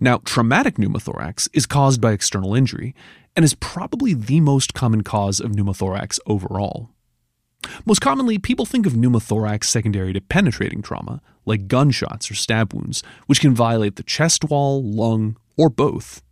Now, 0.00 0.18
traumatic 0.24 0.76
pneumothorax 0.76 1.48
is 1.52 1.66
caused 1.66 2.00
by 2.00 2.12
external 2.12 2.54
injury 2.54 2.94
and 3.34 3.44
is 3.44 3.54
probably 3.54 4.14
the 4.14 4.40
most 4.40 4.74
common 4.74 5.02
cause 5.02 5.40
of 5.40 5.52
pneumothorax 5.52 6.18
overall. 6.26 6.90
Most 7.84 8.00
commonly, 8.00 8.38
people 8.38 8.66
think 8.66 8.86
of 8.86 8.92
pneumothorax 8.92 9.64
secondary 9.64 10.12
to 10.12 10.20
penetrating 10.20 10.82
trauma, 10.82 11.20
like 11.44 11.68
gunshots 11.68 12.30
or 12.30 12.34
stab 12.34 12.72
wounds, 12.72 13.02
which 13.26 13.40
can 13.40 13.54
violate 13.54 13.96
the 13.96 14.02
chest 14.02 14.44
wall, 14.44 14.82
lung, 14.82 15.36
or 15.56 15.68
both. 15.68 16.22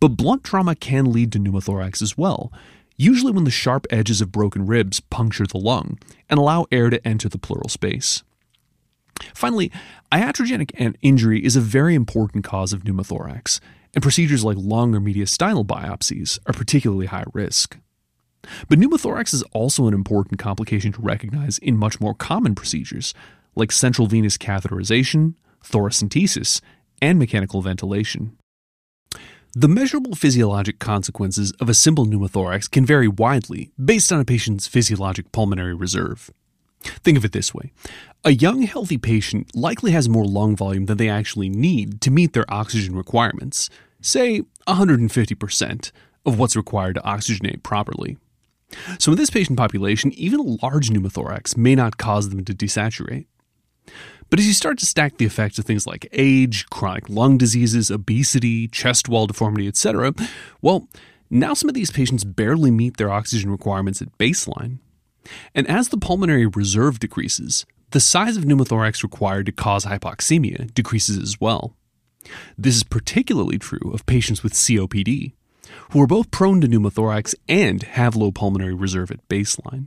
But 0.00 0.16
blunt 0.16 0.44
trauma 0.44 0.74
can 0.74 1.12
lead 1.12 1.32
to 1.32 1.38
pneumothorax 1.38 2.02
as 2.02 2.16
well, 2.16 2.52
usually 2.96 3.32
when 3.32 3.44
the 3.44 3.50
sharp 3.50 3.86
edges 3.90 4.20
of 4.20 4.32
broken 4.32 4.66
ribs 4.66 5.00
puncture 5.00 5.46
the 5.46 5.58
lung 5.58 5.98
and 6.28 6.38
allow 6.38 6.66
air 6.70 6.90
to 6.90 7.06
enter 7.06 7.28
the 7.28 7.38
pleural 7.38 7.68
space. 7.68 8.22
Finally, 9.34 9.72
iatrogenic 10.12 10.94
injury 11.00 11.44
is 11.44 11.56
a 11.56 11.60
very 11.60 11.94
important 11.94 12.44
cause 12.44 12.72
of 12.72 12.84
pneumothorax, 12.84 13.60
and 13.94 14.02
procedures 14.02 14.44
like 14.44 14.56
lung 14.58 14.94
or 14.94 15.00
mediastinal 15.00 15.66
biopsies 15.66 16.38
are 16.46 16.52
particularly 16.52 17.06
high 17.06 17.24
risk. 17.32 17.78
But 18.68 18.78
pneumothorax 18.78 19.34
is 19.34 19.42
also 19.52 19.86
an 19.88 19.94
important 19.94 20.38
complication 20.38 20.92
to 20.92 21.00
recognize 21.02 21.58
in 21.58 21.76
much 21.76 22.00
more 22.00 22.14
common 22.14 22.54
procedures 22.54 23.14
like 23.54 23.72
central 23.72 24.06
venous 24.06 24.36
catheterization, 24.36 25.34
thoracentesis, 25.64 26.60
and 27.00 27.18
mechanical 27.18 27.62
ventilation. 27.62 28.36
The 29.58 29.68
measurable 29.68 30.14
physiologic 30.14 30.78
consequences 30.80 31.50
of 31.52 31.70
a 31.70 31.72
simple 31.72 32.04
pneumothorax 32.04 32.70
can 32.70 32.84
vary 32.84 33.08
widely 33.08 33.70
based 33.82 34.12
on 34.12 34.20
a 34.20 34.24
patient's 34.26 34.66
physiologic 34.66 35.32
pulmonary 35.32 35.72
reserve. 35.72 36.30
Think 36.82 37.16
of 37.16 37.24
it 37.24 37.32
this 37.32 37.54
way 37.54 37.72
a 38.22 38.32
young, 38.32 38.60
healthy 38.64 38.98
patient 38.98 39.56
likely 39.56 39.92
has 39.92 40.10
more 40.10 40.26
lung 40.26 40.56
volume 40.56 40.84
than 40.84 40.98
they 40.98 41.08
actually 41.08 41.48
need 41.48 42.02
to 42.02 42.10
meet 42.10 42.34
their 42.34 42.44
oxygen 42.50 42.94
requirements, 42.94 43.70
say 44.02 44.42
150% 44.68 45.90
of 46.26 46.38
what's 46.38 46.54
required 46.54 46.96
to 46.96 47.00
oxygenate 47.00 47.62
properly. 47.62 48.18
So, 48.98 49.12
in 49.12 49.16
this 49.16 49.30
patient 49.30 49.56
population, 49.56 50.12
even 50.12 50.38
a 50.38 50.66
large 50.66 50.90
pneumothorax 50.90 51.56
may 51.56 51.74
not 51.74 51.96
cause 51.96 52.28
them 52.28 52.44
to 52.44 52.52
desaturate. 52.52 53.24
But 54.28 54.40
as 54.40 54.46
you 54.46 54.54
start 54.54 54.78
to 54.78 54.86
stack 54.86 55.18
the 55.18 55.24
effects 55.24 55.58
of 55.58 55.64
things 55.64 55.86
like 55.86 56.08
age, 56.12 56.66
chronic 56.66 57.08
lung 57.08 57.38
diseases, 57.38 57.90
obesity, 57.90 58.66
chest 58.68 59.08
wall 59.08 59.26
deformity, 59.26 59.68
etc., 59.68 60.12
well, 60.60 60.88
now 61.30 61.54
some 61.54 61.68
of 61.68 61.74
these 61.74 61.90
patients 61.90 62.24
barely 62.24 62.70
meet 62.70 62.96
their 62.96 63.10
oxygen 63.10 63.50
requirements 63.50 64.02
at 64.02 64.16
baseline. 64.18 64.78
And 65.54 65.68
as 65.68 65.88
the 65.88 65.96
pulmonary 65.96 66.46
reserve 66.46 67.00
decreases, 67.00 67.66
the 67.90 68.00
size 68.00 68.36
of 68.36 68.44
pneumothorax 68.44 69.02
required 69.02 69.46
to 69.46 69.52
cause 69.52 69.84
hypoxemia 69.84 70.72
decreases 70.74 71.18
as 71.18 71.40
well. 71.40 71.76
This 72.58 72.76
is 72.76 72.82
particularly 72.82 73.58
true 73.58 73.92
of 73.92 74.06
patients 74.06 74.42
with 74.42 74.54
COPD, 74.54 75.32
who 75.92 76.02
are 76.02 76.06
both 76.06 76.30
prone 76.30 76.60
to 76.60 76.68
pneumothorax 76.68 77.34
and 77.48 77.82
have 77.82 78.16
low 78.16 78.32
pulmonary 78.32 78.74
reserve 78.74 79.10
at 79.10 79.26
baseline. 79.28 79.86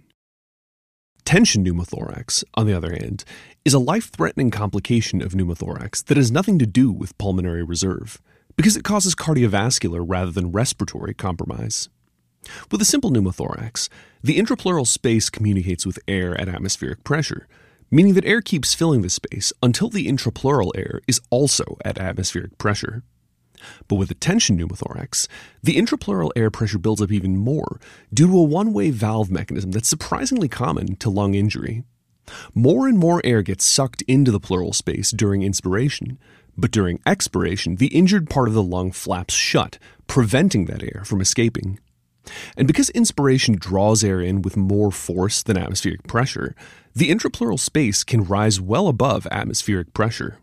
Tension 1.29 1.63
pneumothorax, 1.63 2.43
on 2.55 2.65
the 2.65 2.74
other 2.74 2.89
hand, 2.89 3.24
is 3.63 3.75
a 3.75 3.77
life 3.77 4.09
threatening 4.09 4.50
complication 4.50 5.21
of 5.21 5.33
pneumothorax 5.33 6.03
that 6.05 6.17
has 6.17 6.31
nothing 6.31 6.57
to 6.57 6.65
do 6.65 6.91
with 6.91 7.15
pulmonary 7.19 7.62
reserve, 7.62 8.19
because 8.57 8.75
it 8.75 8.83
causes 8.83 9.13
cardiovascular 9.13 10.03
rather 10.03 10.31
than 10.31 10.51
respiratory 10.51 11.13
compromise. 11.13 11.88
With 12.71 12.81
a 12.81 12.86
simple 12.86 13.12
pneumothorax, 13.12 13.89
the 14.24 14.39
intrapleural 14.39 14.88
space 14.88 15.29
communicates 15.29 15.86
with 15.86 16.00
air 16.07 16.36
at 16.41 16.50
atmospheric 16.50 17.03
pressure, 17.03 17.48
meaning 17.91 18.15
that 18.15 18.25
air 18.25 18.41
keeps 18.41 18.74
filling 18.74 19.03
the 19.03 19.09
space 19.12 19.53
until 19.62 19.89
the 19.89 20.07
intrapleural 20.07 20.71
air 20.74 21.00
is 21.07 21.21
also 21.29 21.77
at 21.86 22.00
atmospheric 22.00 22.57
pressure. 22.57 23.03
But 23.87 23.95
with 23.95 24.11
a 24.11 24.15
tension 24.15 24.57
pneumothorax, 24.57 25.27
the 25.61 25.77
intrapleural 25.77 26.31
air 26.35 26.49
pressure 26.49 26.77
builds 26.77 27.01
up 27.01 27.11
even 27.11 27.37
more 27.37 27.79
due 28.13 28.27
to 28.27 28.37
a 28.37 28.43
one 28.43 28.73
way 28.73 28.89
valve 28.89 29.29
mechanism 29.29 29.71
that's 29.71 29.89
surprisingly 29.89 30.47
common 30.47 30.95
to 30.97 31.09
lung 31.09 31.33
injury. 31.33 31.83
More 32.53 32.87
and 32.87 32.97
more 32.97 33.21
air 33.23 33.41
gets 33.41 33.65
sucked 33.65 34.03
into 34.03 34.31
the 34.31 34.39
pleural 34.39 34.73
space 34.73 35.11
during 35.11 35.41
inspiration, 35.41 36.19
but 36.57 36.71
during 36.71 36.99
expiration, 37.05 37.77
the 37.77 37.87
injured 37.87 38.29
part 38.29 38.47
of 38.47 38.53
the 38.53 38.63
lung 38.63 38.91
flaps 38.91 39.33
shut, 39.33 39.79
preventing 40.07 40.65
that 40.65 40.83
air 40.83 41.03
from 41.05 41.21
escaping. 41.21 41.79
And 42.55 42.67
because 42.67 42.89
inspiration 42.91 43.55
draws 43.55 44.03
air 44.03 44.21
in 44.21 44.41
with 44.41 44.57
more 44.57 44.91
force 44.91 45.41
than 45.41 45.57
atmospheric 45.57 46.03
pressure, 46.03 46.55
the 46.93 47.09
intrapleural 47.09 47.59
space 47.59 48.03
can 48.03 48.23
rise 48.23 48.59
well 48.59 48.87
above 48.87 49.25
atmospheric 49.31 49.93
pressure. 49.93 50.37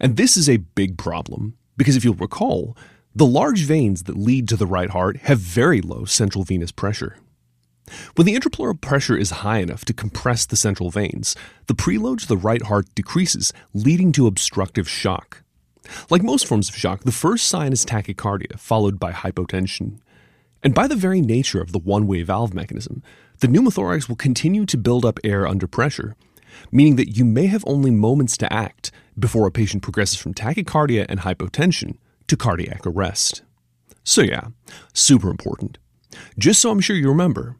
And 0.00 0.16
this 0.16 0.36
is 0.36 0.48
a 0.48 0.58
big 0.58 0.96
problem 0.96 1.56
because 1.76 1.96
if 1.96 2.04
you'll 2.04 2.14
recall, 2.14 2.76
the 3.14 3.26
large 3.26 3.64
veins 3.64 4.04
that 4.04 4.16
lead 4.16 4.48
to 4.48 4.56
the 4.56 4.66
right 4.66 4.90
heart 4.90 5.18
have 5.18 5.38
very 5.38 5.80
low 5.80 6.04
central 6.04 6.44
venous 6.44 6.72
pressure. 6.72 7.16
When 8.14 8.26
the 8.26 8.34
intrapleural 8.34 8.80
pressure 8.80 9.16
is 9.16 9.30
high 9.30 9.58
enough 9.58 9.84
to 9.86 9.92
compress 9.92 10.46
the 10.46 10.56
central 10.56 10.90
veins, 10.90 11.36
the 11.66 11.74
preload 11.74 12.20
to 12.20 12.28
the 12.28 12.36
right 12.36 12.62
heart 12.62 12.86
decreases, 12.94 13.52
leading 13.74 14.12
to 14.12 14.26
obstructive 14.26 14.88
shock. 14.88 15.42
Like 16.08 16.22
most 16.22 16.46
forms 16.46 16.68
of 16.68 16.76
shock, 16.76 17.02
the 17.02 17.12
first 17.12 17.48
sign 17.48 17.72
is 17.72 17.84
tachycardia, 17.84 18.58
followed 18.58 18.98
by 18.98 19.12
hypotension. 19.12 19.98
And 20.62 20.74
by 20.74 20.86
the 20.86 20.96
very 20.96 21.20
nature 21.20 21.60
of 21.60 21.72
the 21.72 21.78
one 21.78 22.06
way 22.06 22.22
valve 22.22 22.54
mechanism, 22.54 23.02
the 23.40 23.48
pneumothorax 23.48 24.08
will 24.08 24.16
continue 24.16 24.64
to 24.66 24.78
build 24.78 25.04
up 25.04 25.18
air 25.24 25.46
under 25.46 25.66
pressure, 25.66 26.14
meaning 26.70 26.96
that 26.96 27.16
you 27.16 27.24
may 27.24 27.46
have 27.46 27.64
only 27.66 27.90
moments 27.90 28.36
to 28.38 28.52
act 28.52 28.92
before 29.18 29.46
a 29.46 29.52
patient 29.52 29.82
progresses 29.82 30.18
from 30.18 30.34
tachycardia 30.34 31.06
and 31.08 31.20
hypotension 31.20 31.96
to 32.26 32.36
cardiac 32.36 32.86
arrest. 32.86 33.42
So, 34.04 34.22
yeah, 34.22 34.48
super 34.92 35.30
important. 35.30 35.78
Just 36.38 36.60
so 36.60 36.70
I'm 36.70 36.80
sure 36.80 36.96
you 36.96 37.08
remember, 37.08 37.56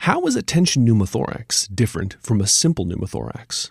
how 0.00 0.26
is 0.26 0.36
a 0.36 0.42
tension 0.42 0.86
pneumothorax 0.86 1.74
different 1.74 2.16
from 2.20 2.40
a 2.40 2.46
simple 2.46 2.86
pneumothorax? 2.86 3.70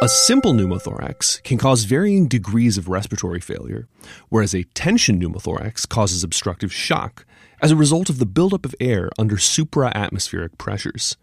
A 0.00 0.08
simple 0.08 0.52
pneumothorax 0.52 1.42
can 1.42 1.58
cause 1.58 1.82
varying 1.82 2.28
degrees 2.28 2.78
of 2.78 2.88
respiratory 2.88 3.40
failure, 3.40 3.88
whereas 4.28 4.54
a 4.54 4.62
tension 4.62 5.20
pneumothorax 5.20 5.88
causes 5.88 6.22
obstructive 6.22 6.72
shock 6.72 7.26
as 7.60 7.72
a 7.72 7.76
result 7.76 8.08
of 8.08 8.20
the 8.20 8.26
buildup 8.26 8.64
of 8.64 8.76
air 8.78 9.10
under 9.18 9.36
supra-atmospheric 9.36 10.56
pressures. 10.56 11.16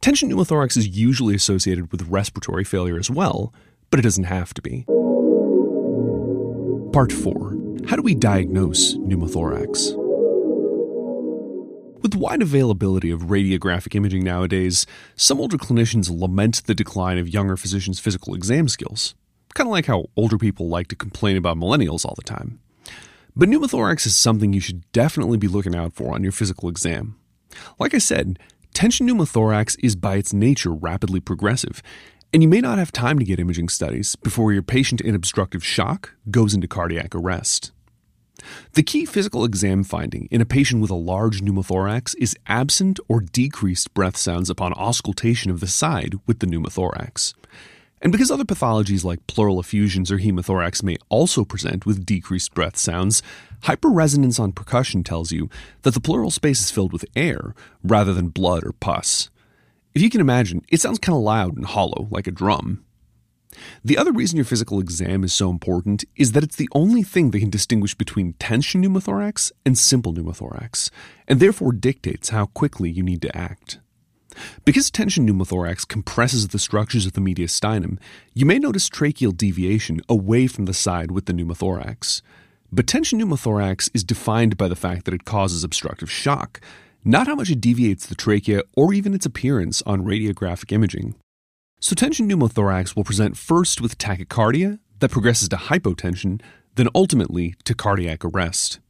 Tension 0.00 0.30
pneumothorax 0.30 0.76
is 0.76 0.88
usually 0.88 1.34
associated 1.34 1.92
with 1.92 2.08
respiratory 2.08 2.64
failure 2.64 2.98
as 2.98 3.10
well, 3.10 3.52
but 3.90 3.98
it 3.98 4.02
doesn't 4.02 4.24
have 4.24 4.54
to 4.54 4.62
be. 4.62 4.84
Part 6.92 7.12
4 7.12 7.56
How 7.88 7.96
do 7.96 8.02
we 8.02 8.14
diagnose 8.14 8.94
pneumothorax? 8.94 9.94
With 12.02 12.14
wide 12.14 12.42
availability 12.42 13.10
of 13.10 13.22
radiographic 13.22 13.94
imaging 13.94 14.22
nowadays, 14.22 14.86
some 15.16 15.40
older 15.40 15.58
clinicians 15.58 16.08
lament 16.08 16.64
the 16.64 16.74
decline 16.74 17.18
of 17.18 17.28
younger 17.28 17.56
physicians' 17.56 17.98
physical 17.98 18.34
exam 18.34 18.68
skills. 18.68 19.14
Kind 19.54 19.68
of 19.68 19.72
like 19.72 19.86
how 19.86 20.06
older 20.16 20.38
people 20.38 20.68
like 20.68 20.88
to 20.88 20.94
complain 20.94 21.36
about 21.36 21.56
millennials 21.56 22.04
all 22.04 22.14
the 22.14 22.22
time. 22.22 22.60
But 23.34 23.48
pneumothorax 23.48 24.06
is 24.06 24.14
something 24.14 24.52
you 24.52 24.60
should 24.60 24.90
definitely 24.92 25.36
be 25.36 25.48
looking 25.48 25.74
out 25.74 25.94
for 25.94 26.14
on 26.14 26.22
your 26.22 26.32
physical 26.32 26.68
exam. 26.68 27.16
Like 27.78 27.94
I 27.94 27.98
said, 27.98 28.38
tension 28.76 29.08
pneumothorax 29.08 29.74
is 29.82 29.96
by 29.96 30.16
its 30.16 30.34
nature 30.34 30.70
rapidly 30.70 31.18
progressive, 31.18 31.82
and 32.30 32.42
you 32.42 32.48
may 32.48 32.60
not 32.60 32.76
have 32.76 32.92
time 32.92 33.18
to 33.18 33.24
get 33.24 33.40
imaging 33.40 33.70
studies 33.70 34.16
before 34.16 34.52
your 34.52 34.62
patient 34.62 35.00
in 35.00 35.14
obstructive 35.14 35.64
shock 35.64 36.14
goes 36.30 36.52
into 36.52 36.68
cardiac 36.68 37.14
arrest. 37.14 37.72
The 38.74 38.82
key 38.82 39.06
physical 39.06 39.46
exam 39.46 39.82
finding 39.82 40.28
in 40.30 40.42
a 40.42 40.44
patient 40.44 40.82
with 40.82 40.90
a 40.90 40.94
large 40.94 41.40
pneumothorax 41.40 42.14
is 42.18 42.36
absent 42.48 43.00
or 43.08 43.22
decreased 43.22 43.94
breath 43.94 44.18
sounds 44.18 44.50
upon 44.50 44.74
auscultation 44.74 45.50
of 45.50 45.60
the 45.60 45.66
side 45.66 46.16
with 46.26 46.40
the 46.40 46.46
pneumothorax. 46.46 47.32
And 48.06 48.12
because 48.12 48.30
other 48.30 48.44
pathologies 48.44 49.02
like 49.02 49.26
pleural 49.26 49.58
effusions 49.58 50.12
or 50.12 50.18
hemothorax 50.18 50.80
may 50.80 50.96
also 51.08 51.44
present 51.44 51.84
with 51.84 52.06
decreased 52.06 52.54
breath 52.54 52.76
sounds, 52.76 53.20
hyperresonance 53.62 54.38
on 54.38 54.52
percussion 54.52 55.02
tells 55.02 55.32
you 55.32 55.50
that 55.82 55.92
the 55.92 56.00
pleural 56.00 56.30
space 56.30 56.60
is 56.60 56.70
filled 56.70 56.92
with 56.92 57.04
air 57.16 57.52
rather 57.82 58.14
than 58.14 58.28
blood 58.28 58.62
or 58.64 58.70
pus. 58.70 59.28
If 59.92 60.02
you 60.02 60.08
can 60.08 60.20
imagine, 60.20 60.64
it 60.68 60.80
sounds 60.80 61.00
kind 61.00 61.16
of 61.16 61.22
loud 61.24 61.56
and 61.56 61.66
hollow, 61.66 62.06
like 62.12 62.28
a 62.28 62.30
drum. 62.30 62.84
The 63.84 63.98
other 63.98 64.12
reason 64.12 64.36
your 64.36 64.44
physical 64.44 64.78
exam 64.78 65.24
is 65.24 65.32
so 65.32 65.50
important 65.50 66.04
is 66.14 66.30
that 66.30 66.44
it's 66.44 66.54
the 66.54 66.68
only 66.70 67.02
thing 67.02 67.32
that 67.32 67.40
can 67.40 67.50
distinguish 67.50 67.96
between 67.96 68.34
tension 68.34 68.84
pneumothorax 68.84 69.50
and 69.64 69.76
simple 69.76 70.14
pneumothorax, 70.14 70.90
and 71.26 71.40
therefore 71.40 71.72
dictates 71.72 72.28
how 72.28 72.46
quickly 72.46 72.88
you 72.88 73.02
need 73.02 73.22
to 73.22 73.36
act. 73.36 73.80
Because 74.64 74.90
tension 74.90 75.26
pneumothorax 75.26 75.86
compresses 75.86 76.48
the 76.48 76.58
structures 76.58 77.06
of 77.06 77.12
the 77.12 77.20
mediastinum, 77.20 77.98
you 78.34 78.46
may 78.46 78.58
notice 78.58 78.88
tracheal 78.88 79.36
deviation 79.36 80.00
away 80.08 80.46
from 80.46 80.66
the 80.66 80.74
side 80.74 81.10
with 81.10 81.26
the 81.26 81.32
pneumothorax. 81.32 82.22
But 82.72 82.86
tension 82.86 83.20
pneumothorax 83.20 83.90
is 83.94 84.04
defined 84.04 84.56
by 84.56 84.68
the 84.68 84.76
fact 84.76 85.04
that 85.04 85.14
it 85.14 85.24
causes 85.24 85.64
obstructive 85.64 86.10
shock, 86.10 86.60
not 87.04 87.26
how 87.26 87.34
much 87.34 87.50
it 87.50 87.60
deviates 87.60 88.06
the 88.06 88.14
trachea 88.14 88.62
or 88.76 88.92
even 88.92 89.14
its 89.14 89.26
appearance 89.26 89.82
on 89.82 90.04
radiographic 90.04 90.72
imaging. 90.72 91.14
So, 91.78 91.94
tension 91.94 92.28
pneumothorax 92.28 92.96
will 92.96 93.04
present 93.04 93.36
first 93.36 93.80
with 93.80 93.98
tachycardia 93.98 94.78
that 94.98 95.10
progresses 95.10 95.48
to 95.50 95.56
hypotension, 95.56 96.40
then 96.74 96.88
ultimately 96.94 97.54
to 97.64 97.74
cardiac 97.74 98.24
arrest. 98.24 98.80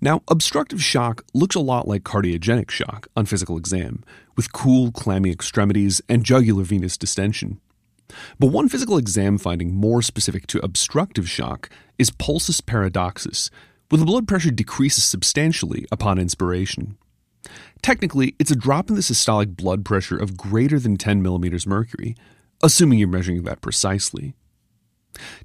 Now, 0.00 0.22
obstructive 0.28 0.82
shock 0.82 1.24
looks 1.32 1.56
a 1.56 1.60
lot 1.60 1.88
like 1.88 2.04
cardiogenic 2.04 2.70
shock 2.70 3.08
on 3.16 3.26
physical 3.26 3.56
exam, 3.56 4.04
with 4.36 4.52
cool, 4.52 4.92
clammy 4.92 5.30
extremities 5.30 6.00
and 6.08 6.24
jugular 6.24 6.64
venous 6.64 6.96
distension. 6.96 7.60
But 8.38 8.48
one 8.48 8.68
physical 8.68 8.98
exam 8.98 9.38
finding 9.38 9.74
more 9.74 10.02
specific 10.02 10.46
to 10.48 10.64
obstructive 10.64 11.28
shock 11.28 11.70
is 11.98 12.10
pulsus 12.10 12.64
paradoxus, 12.64 13.50
where 13.88 13.98
the 13.98 14.04
blood 14.04 14.28
pressure 14.28 14.50
decreases 14.50 15.04
substantially 15.04 15.86
upon 15.90 16.18
inspiration. 16.18 16.96
Technically, 17.82 18.34
it's 18.38 18.50
a 18.50 18.56
drop 18.56 18.88
in 18.88 18.96
the 18.96 19.02
systolic 19.02 19.56
blood 19.56 19.84
pressure 19.84 20.16
of 20.16 20.36
greater 20.36 20.78
than 20.78 20.96
10 20.96 21.22
millimeters 21.22 21.66
mercury, 21.66 22.16
assuming 22.62 22.98
you're 22.98 23.08
measuring 23.08 23.42
that 23.42 23.60
precisely. 23.60 24.34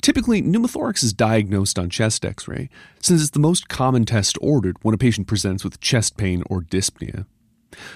Typically, 0.01 0.41
pneumothorax 0.41 1.03
is 1.03 1.13
diagnosed 1.13 1.77
on 1.77 1.89
chest 1.89 2.25
x 2.25 2.48
ray, 2.48 2.69
since 3.01 3.22
it's 3.22 3.31
the 3.31 3.39
most 3.39 3.69
common 3.69 4.05
test 4.05 4.38
ordered 4.41 4.77
when 4.81 4.96
a 4.96 4.98
patient 4.98 5.27
presents 5.27 5.63
with 5.63 5.79
chest 5.79 6.17
pain 6.17 6.43
or 6.50 6.62
dyspnea. 6.62 7.25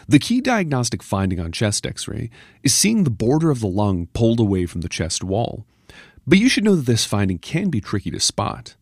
The 0.08 0.20
key 0.20 0.42
diagnostic 0.42 1.02
finding 1.02 1.40
on 1.40 1.52
chest 1.52 1.86
x 1.86 2.08
ray 2.08 2.30
is 2.62 2.74
seeing 2.74 3.04
the 3.04 3.10
border 3.10 3.50
of 3.50 3.60
the 3.60 3.68
lung 3.68 4.08
pulled 4.14 4.40
away 4.40 4.66
from 4.66 4.82
the 4.82 4.90
chest 4.90 5.24
wall, 5.24 5.66
but 6.26 6.38
you 6.38 6.50
should 6.50 6.64
know 6.64 6.76
that 6.76 6.86
this 6.86 7.06
finding 7.06 7.38
can 7.38 7.70
be 7.70 7.82
tricky 7.82 8.12
to 8.12 8.20
spot. 8.20 8.76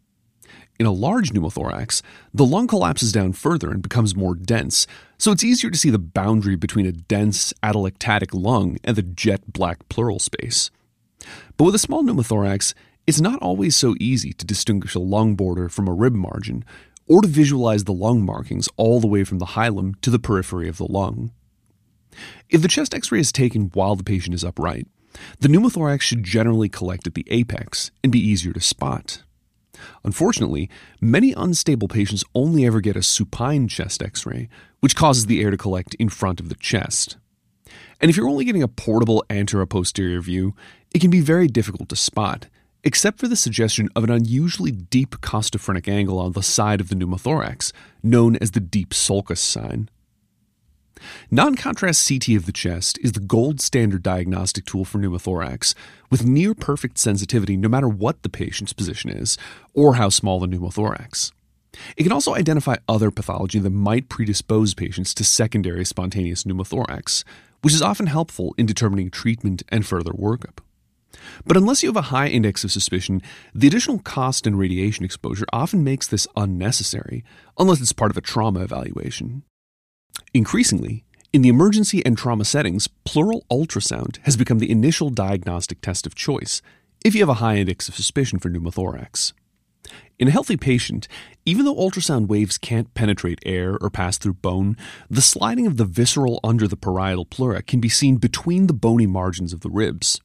In 0.79 0.88
a 0.88 0.91
large 0.91 1.31
pneumothorax, 1.31 2.01
the 2.33 2.45
lung 2.45 2.65
collapses 2.65 3.12
down 3.12 3.33
further 3.33 3.69
and 3.69 3.83
becomes 3.83 4.15
more 4.15 4.33
dense, 4.33 4.88
so 5.17 5.31
it's 5.31 5.43
easier 5.43 5.69
to 5.69 5.77
see 5.77 5.91
the 5.91 6.00
boundary 6.00 6.55
between 6.55 6.88
a 6.88 6.91
dense 6.91 7.53
atelectatic 7.62 8.29
lung 8.33 8.77
and 8.83 8.95
the 8.95 9.03
jet 9.03 9.53
black 9.53 9.88
pleural 9.89 10.17
space. 10.17 10.71
But 11.55 11.65
with 11.65 11.75
a 11.75 11.79
small 11.79 12.03
pneumothorax, 12.03 12.74
it's 13.05 13.21
not 13.21 13.41
always 13.41 13.75
so 13.75 13.95
easy 14.00 14.33
to 14.33 14.45
distinguish 14.45 14.95
a 14.95 15.00
lung 15.00 15.36
border 15.36 15.69
from 15.69 15.88
a 15.88 15.93
rib 15.93 16.13
margin, 16.13 16.65
or 17.12 17.22
to 17.22 17.27
visualize 17.27 17.84
the 17.84 17.91
lung 17.91 18.25
markings 18.25 18.70
all 18.77 19.01
the 19.01 19.08
way 19.08 19.25
from 19.25 19.38
the 19.38 19.48
hilum 19.48 20.00
to 20.00 20.10
the 20.10 20.18
periphery 20.18 20.70
of 20.70 20.77
the 20.77 20.89
lung. 20.89 21.30
If 22.50 22.62
the 22.62 22.70
chest 22.70 22.94
x 22.94 23.12
ray 23.12 23.20
is 23.20 23.34
taken 23.34 23.70
while 23.74 23.98
the 23.98 24.03
patient 24.03 24.34
is 24.34 24.46
upright, 24.46 24.88
the 25.41 25.50
pneumothorax 25.50 26.00
should 26.03 26.24
generally 26.24 26.70
collect 26.70 27.06
at 27.06 27.13
the 27.13 27.27
apex 27.30 27.91
and 28.01 28.13
be 28.13 28.25
easier 28.25 28.53
to 28.53 28.62
spot. 28.62 29.24
Unfortunately, 30.06 30.70
many 31.01 31.34
unstable 31.34 31.89
patients 31.89 32.24
only 32.34 32.65
ever 32.65 32.80
get 32.80 32.96
a 32.96 33.03
supine 33.03 33.68
chest 33.68 34.01
x 34.01 34.25
ray, 34.25 34.48
which 34.80 34.96
causes 34.96 35.25
the 35.25 35.41
air 35.41 35.51
to 35.51 35.58
collect 35.58 35.96
in 35.96 36.08
front 36.08 36.39
of 36.39 36.48
the 36.48 36.56
chest. 36.56 37.18
And 38.00 38.10
if 38.10 38.15
you're 38.15 38.30
only 38.30 38.46
getting 38.46 38.63
a 38.63 38.70
portable 38.70 39.25
anteroposterior 39.30 40.22
view, 40.24 40.56
it 40.96 41.00
can 41.00 41.12
be 41.12 41.20
very 41.20 41.50
difficult 41.50 41.89
to 41.89 41.98
spot, 41.98 42.48
except 42.84 43.20
for 43.20 43.28
the 43.28 43.36
suggestion 43.36 43.90
of 43.96 44.04
an 44.04 44.10
unusually 44.10 44.72
deep 44.72 45.22
costophrenic 45.22 45.88
angle 45.88 46.20
on 46.20 46.34
the 46.34 46.44
side 46.44 46.82
of 46.82 46.90
the 46.90 46.96
pneumothorax, 46.96 47.72
known 48.02 48.36
as 48.38 48.52
the 48.52 48.60
deep 48.60 48.94
sulcus 48.94 49.42
sign. 49.42 49.90
Non 51.30 51.56
contrast 51.56 52.08
CT 52.08 52.30
of 52.30 52.46
the 52.46 52.52
chest 52.52 53.00
is 53.00 53.14
the 53.14 53.20
gold 53.20 53.60
standard 53.60 54.04
diagnostic 54.04 54.65
tool 54.65 54.86
for 54.86 55.00
pneumothorax, 55.00 55.74
with 56.10 56.26
near 56.26 56.54
perfect 56.54 56.98
sensitivity 56.98 57.58
no 57.58 57.70
matter 57.70 57.88
what 57.88 58.22
the 58.24 58.30
patient's 58.30 58.74
position 58.74 59.10
is 59.10 59.38
or 59.74 59.96
how 59.96 60.10
small 60.10 60.39
the 60.39 60.48
pneumothorax. 60.48 61.32
It 61.96 62.04
can 62.04 62.12
also 62.12 62.36
identify 62.36 62.76
other 62.88 63.12
pathology 63.12 63.60
that 63.60 63.70
might 63.70 64.10
predispose 64.10 64.74
patients 64.74 65.13
to 65.15 65.24
secondary 65.24 65.86
spontaneous 65.86 66.44
pneumothorax, 66.44 67.24
which 67.62 67.74
is 67.74 67.82
often 67.82 68.08
helpful 68.08 68.54
in 68.58 68.65
determining 68.65 69.10
treatment 69.10 69.63
and 69.70 69.86
further 69.86 70.12
workup. 70.12 70.60
But 71.45 71.58
unless 71.58 71.84
you 71.84 71.89
have 71.89 71.97
a 71.97 72.04
high 72.04 72.28
index 72.28 72.63
of 72.63 72.71
suspicion, 72.71 73.21
the 73.54 73.67
additional 73.67 74.00
cost 74.00 74.47
and 74.47 74.58
radiation 74.58 75.06
exposure 75.06 75.45
often 75.52 75.84
makes 75.84 76.08
this 76.08 76.28
unnecessary, 76.36 77.24
unless 77.58 77.82
it's 77.82 77.93
part 77.93 78.12
of 78.12 78.17
a 78.17 78.21
trauma 78.21 78.62
evaluation. 78.62 79.43
Increasingly, 80.34 81.04
in 81.34 81.41
the 81.41 81.50
emergency 81.50 82.06
and 82.06 82.17
trauma 82.17 82.43
settings, 82.43 82.88
pleural 83.06 83.45
ultrasound 83.50 84.17
has 84.24 84.36
become 84.36 84.60
the 84.60 84.71
initial 84.71 85.10
diagnostic 85.10 85.82
test 85.82 86.06
of 86.06 86.15
choice 86.15 86.62
if 87.06 87.15
you 87.15 87.21
have 87.21 87.30
a 87.30 87.36
high 87.36 87.56
index 87.56 87.88
of 87.88 87.95
suspicion 87.95 88.38
for 88.38 88.50
pneumothorax. 88.50 89.34
In 90.19 90.28
a 90.28 90.32
healthy 90.32 90.58
patient, 90.58 91.08
even 91.45 91.65
though 91.65 91.76
ultrasound 91.76 92.28
waves 92.28 92.58
can't 92.58 92.93
penetrate 92.93 93.39
air 93.45 93.78
or 93.82 93.89
pass 93.89 94.17
through 94.17 94.36
bone, 94.36 94.78
the 95.10 95.21
sliding 95.21 95.65
of 95.65 95.78
the 95.78 95.86
visceral 95.86 96.39
under 96.43 96.67
the 96.67 96.78
parietal 96.78 97.26
pleura 97.26 97.62
can 97.63 97.80
be 97.80 97.89
seen 97.89 98.17
between 98.17 98.67
the 98.67 98.74
bony 98.74 99.08
margins 99.08 99.52
of 99.52 99.62
the 99.62 99.69
ribs. 99.69 100.21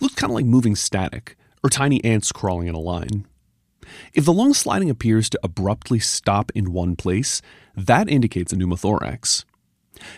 Looks 0.00 0.14
kind 0.14 0.30
of 0.30 0.34
like 0.34 0.44
moving 0.44 0.76
static, 0.76 1.36
or 1.62 1.70
tiny 1.70 2.02
ants 2.04 2.32
crawling 2.32 2.68
in 2.68 2.74
a 2.74 2.80
line. 2.80 3.26
If 4.12 4.24
the 4.24 4.32
lung 4.32 4.54
sliding 4.54 4.90
appears 4.90 5.30
to 5.30 5.40
abruptly 5.42 5.98
stop 5.98 6.52
in 6.54 6.72
one 6.72 6.96
place, 6.96 7.40
that 7.74 8.08
indicates 8.08 8.52
a 8.52 8.56
pneumothorax. 8.56 9.44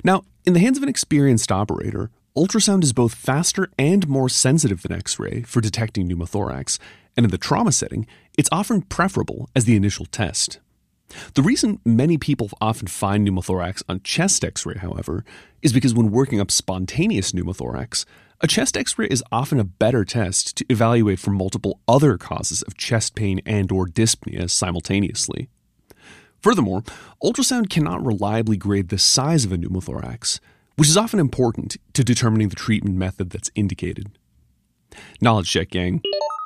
Now, 0.02 0.24
in 0.44 0.52
the 0.52 0.60
hands 0.60 0.76
of 0.76 0.82
an 0.82 0.88
experienced 0.88 1.52
operator, 1.52 2.10
ultrasound 2.36 2.82
is 2.82 2.92
both 2.92 3.14
faster 3.14 3.70
and 3.78 4.08
more 4.08 4.28
sensitive 4.28 4.82
than 4.82 4.92
X 4.92 5.18
ray 5.18 5.42
for 5.42 5.60
detecting 5.60 6.08
pneumothorax, 6.08 6.78
and 7.16 7.24
in 7.24 7.30
the 7.30 7.38
trauma 7.38 7.72
setting, 7.72 8.06
it's 8.38 8.48
often 8.52 8.82
preferable 8.82 9.48
as 9.54 9.64
the 9.64 9.76
initial 9.76 10.06
test. 10.06 10.58
The 11.34 11.42
reason 11.42 11.80
many 11.84 12.18
people 12.18 12.50
often 12.60 12.86
find 12.86 13.26
pneumothorax 13.26 13.82
on 13.88 14.00
chest 14.02 14.44
x 14.44 14.64
ray, 14.64 14.76
however, 14.78 15.24
is 15.60 15.72
because 15.72 15.92
when 15.92 16.10
working 16.10 16.40
up 16.40 16.50
spontaneous 16.50 17.32
pneumothorax, 17.32 18.04
a 18.42 18.46
chest 18.46 18.76
x-ray 18.76 19.06
is 19.06 19.22
often 19.30 19.60
a 19.60 19.64
better 19.64 20.04
test 20.04 20.56
to 20.56 20.64
evaluate 20.70 21.18
for 21.18 21.30
multiple 21.30 21.80
other 21.86 22.16
causes 22.16 22.62
of 22.62 22.76
chest 22.76 23.14
pain 23.14 23.40
and 23.44 23.70
or 23.70 23.86
dyspnea 23.86 24.48
simultaneously. 24.48 25.48
Furthermore, 26.42 26.82
ultrasound 27.22 27.68
cannot 27.68 28.04
reliably 28.04 28.56
grade 28.56 28.88
the 28.88 28.96
size 28.96 29.44
of 29.44 29.52
a 29.52 29.58
pneumothorax, 29.58 30.40
which 30.76 30.88
is 30.88 30.96
often 30.96 31.20
important 31.20 31.76
to 31.92 32.02
determining 32.02 32.48
the 32.48 32.56
treatment 32.56 32.96
method 32.96 33.28
that's 33.28 33.50
indicated. 33.54 34.10
Knowledge 35.20 35.50
check, 35.50 35.68
gang. 35.68 36.00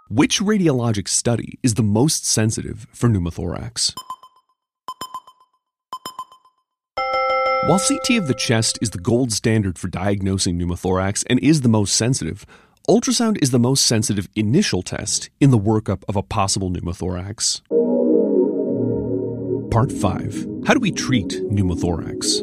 Which 0.09 0.41
radiologic 0.41 1.07
study 1.07 1.61
is 1.63 1.75
the 1.75 1.83
most 1.85 2.27
sensitive 2.27 2.89
for 2.93 3.09
pneumothorax? 3.09 3.95
While 7.67 7.79
CT 7.79 8.19
of 8.19 8.29
the 8.29 8.35
chest 8.35 8.79
is 8.83 8.91
the 8.91 8.99
gold 8.99 9.33
standard 9.33 9.79
for 9.79 9.89
diagnosing 9.89 10.59
pneumothorax 10.59 11.25
and 11.31 11.41
is 11.41 11.63
the 11.63 11.69
most 11.71 11.97
sensitive, 11.97 12.45
ultrasound 12.91 13.43
is 13.43 13.53
the 13.53 13.59
most 13.59 13.87
sensitive 13.87 14.29
initial 14.37 14.83
test 14.83 15.31
in 15.41 15.51
the 15.51 15.59
workup 15.59 16.03
of 16.07 16.15
a 16.15 16.23
possible 16.23 16.71
pneumothorax. 16.71 17.63
Part 19.71 19.91
5 19.91 20.47
How 20.67 20.75
do 20.75 20.81
we 20.81 20.93
treat 20.93 21.29
pneumothorax? 21.29 22.41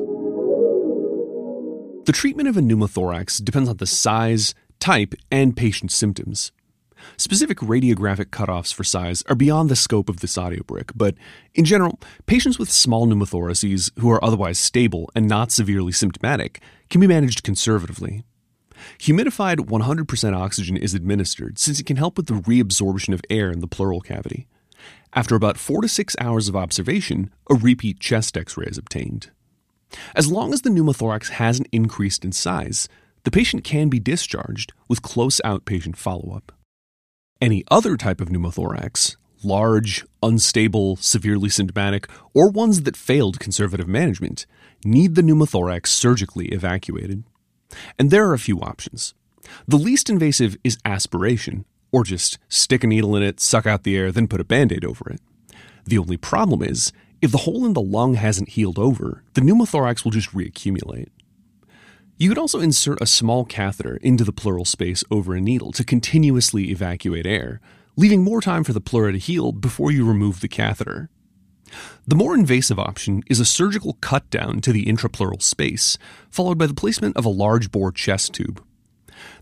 The 2.08 2.14
treatment 2.14 2.50
of 2.50 2.58
a 2.58 2.62
pneumothorax 2.62 3.44
depends 3.44 3.70
on 3.70 3.78
the 3.78 3.86
size, 3.86 4.56
type, 4.80 5.14
and 5.30 5.56
patient 5.56 5.92
symptoms. 5.92 6.52
Specific 7.18 7.60
radiographic 7.60 8.26
cutoffs 8.26 8.74
for 8.74 8.84
size 8.84 9.24
are 9.28 9.36
beyond 9.36 9.70
the 9.70 9.76
scope 9.76 10.10
of 10.10 10.20
this 10.20 10.38
audio 10.38 10.64
brick, 10.64 10.92
but 10.96 11.16
in 11.54 11.66
general, 11.66 12.00
patients 12.26 12.58
with 12.58 12.72
small 12.72 13.08
pneumothoraces 13.08 13.92
who 14.00 14.10
are 14.10 14.24
otherwise 14.24 14.60
stable 14.60 15.10
and 15.16 15.28
not 15.28 15.52
severely 15.52 15.92
symptomatic 15.92 16.62
can 16.90 17.02
be 17.02 17.08
managed 17.08 17.44
conservatively. 17.44 18.24
Humidified 19.00 19.58
100% 19.68 20.36
oxygen 20.36 20.78
is 20.78 20.94
administered 20.94 21.60
since 21.60 21.80
it 21.80 21.86
can 21.86 21.98
help 21.98 22.18
with 22.18 22.28
the 22.28 22.34
reabsorption 22.34 23.14
of 23.14 23.22
air 23.30 23.52
in 23.52 23.60
the 23.60 23.68
pleural 23.68 24.02
cavity. 24.02 24.48
After 25.14 25.36
about 25.36 25.58
4 25.58 25.82
to 25.82 25.88
6 25.88 26.16
hours 26.20 26.48
of 26.48 26.56
observation, 26.56 27.32
a 27.50 27.56
repeat 27.56 28.00
chest 28.00 28.38
x 28.38 28.58
ray 28.58 28.68
is 28.68 28.78
obtained. 28.78 29.30
As 30.16 30.32
long 30.32 30.54
as 30.54 30.62
the 30.62 30.70
pneumothorax 30.70 31.32
hasn't 31.32 31.68
increased 31.72 32.24
in 32.24 32.32
size, 32.32 32.88
the 33.24 33.32
patient 33.32 33.64
can 33.64 33.90
be 33.90 34.00
discharged 34.00 34.74
with 34.88 35.02
close 35.02 35.42
outpatient 35.44 35.96
follow 35.96 36.34
up. 36.34 36.52
Any 37.42 37.64
other 37.72 37.98
type 37.98 38.22
of 38.22 38.30
pneumothorax, 38.30 39.16
large, 39.44 40.06
unstable, 40.22 40.96
severely 40.98 41.50
symptomatic, 41.50 42.08
or 42.36 42.52
ones 42.52 42.84
that 42.84 42.96
failed 42.96 43.40
conservative 43.40 43.88
management, 43.88 44.46
need 44.86 45.16
the 45.16 45.24
pneumothorax 45.24 45.88
surgically 45.88 46.50
evacuated. 46.50 47.24
And 47.98 48.12
there 48.12 48.28
are 48.30 48.36
a 48.36 48.40
few 48.40 48.60
options. 48.60 49.16
The 49.68 49.78
least 49.78 50.08
invasive 50.08 50.56
is 50.64 50.78
aspiration, 50.86 51.66
or 51.92 52.04
just 52.04 52.38
stick 52.48 52.84
a 52.84 52.88
needle 52.88 53.16
in 53.16 53.24
it, 53.24 53.40
suck 53.40 53.66
out 53.66 53.84
the 53.84 53.98
air, 53.98 54.12
then 54.12 54.28
put 54.28 54.40
a 54.40 54.44
band 54.44 54.72
aid 54.72 54.86
over 54.86 55.10
it. 55.10 55.20
The 55.86 55.98
only 55.98 56.18
problem 56.18 56.62
is, 56.62 56.94
if 57.24 57.32
the 57.32 57.40
hole 57.40 57.66
in 57.66 57.74
the 57.74 57.82
lung 57.82 58.14
hasn't 58.14 58.50
healed 58.50 58.78
over, 58.78 59.24
the 59.34 59.42
pneumothorax 59.42 60.04
will 60.04 60.12
just 60.12 60.30
reaccumulate. 60.30 61.10
You 62.22 62.30
could 62.30 62.38
also 62.38 62.60
insert 62.60 63.02
a 63.02 63.08
small 63.08 63.46
catheter 63.46 63.98
into 63.98 64.24
the 64.24 64.32
pleural 64.32 64.64
space 64.64 65.04
over 65.10 65.34
a 65.34 65.42
needle 65.42 65.72
to 65.72 65.84
continuously 65.84 66.70
evacuate 66.70 67.26
air, 67.26 67.60
leaving 67.96 68.24
more 68.24 68.42
time 68.42 68.64
for 68.64 68.74
the 68.74 68.80
pleura 68.80 69.14
to 69.14 69.18
heal 69.18 69.52
before 69.52 69.92
you 69.92 70.06
remove 70.06 70.40
the 70.40 70.48
catheter. 70.48 71.10
The 72.06 72.16
more 72.16 72.36
invasive 72.36 72.78
option 72.78 73.24
is 73.26 73.40
a 73.40 73.44
surgical 73.44 73.98
cut 74.02 74.30
down 74.30 74.62
to 74.62 74.72
the 74.72 74.86
intrapleural 74.86 75.42
space, 75.42 75.98
followed 76.30 76.60
by 76.60 76.68
the 76.68 76.76
placement 76.76 77.18
of 77.18 77.26
a 77.26 77.30
large 77.30 77.72
bore 77.72 77.92
chest 77.92 78.34
tube. 78.34 78.64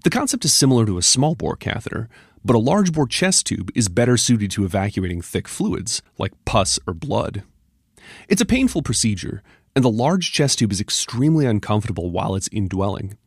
The 0.06 0.10
concept 0.10 0.46
is 0.46 0.54
similar 0.54 0.86
to 0.86 0.98
a 0.98 1.02
small 1.04 1.36
bore 1.36 1.58
catheter, 1.58 2.08
but 2.46 2.56
a 2.56 2.60
large 2.60 2.94
bore 2.94 3.08
chest 3.08 3.46
tube 3.46 3.72
is 3.76 3.90
better 3.90 4.16
suited 4.16 4.52
to 4.52 4.64
evacuating 4.64 5.22
thick 5.22 5.50
fluids, 5.50 6.02
like 6.18 6.32
pus 6.46 6.80
or 6.88 6.94
blood. 6.94 7.44
It's 8.30 8.42
a 8.42 8.46
painful 8.46 8.84
procedure, 8.84 9.44
and 9.80 9.86
the 9.86 9.90
large 9.90 10.34
chest 10.34 10.60
tube 10.60 10.74
is 10.74 10.82
extremely 10.82 11.46
uncomfortable 11.46 12.12
while 12.12 12.36
it's 12.36 12.50
indwelling. 12.52 13.18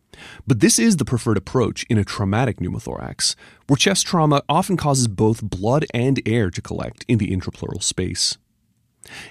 But 0.46 0.60
this 0.60 0.78
is 0.78 0.98
the 0.98 1.04
preferred 1.06 1.38
approach 1.38 1.84
in 1.84 1.96
a 1.96 2.04
traumatic 2.04 2.58
pneumothorax, 2.58 3.36
where 3.68 3.78
chest 3.78 4.06
trauma 4.06 4.42
often 4.50 4.76
causes 4.76 5.08
both 5.08 5.42
blood 5.42 5.86
and 5.94 6.20
air 6.26 6.50
to 6.50 6.60
collect 6.60 7.06
in 7.08 7.16
the 7.16 7.34
intrapleural 7.34 7.82
space. 7.82 8.36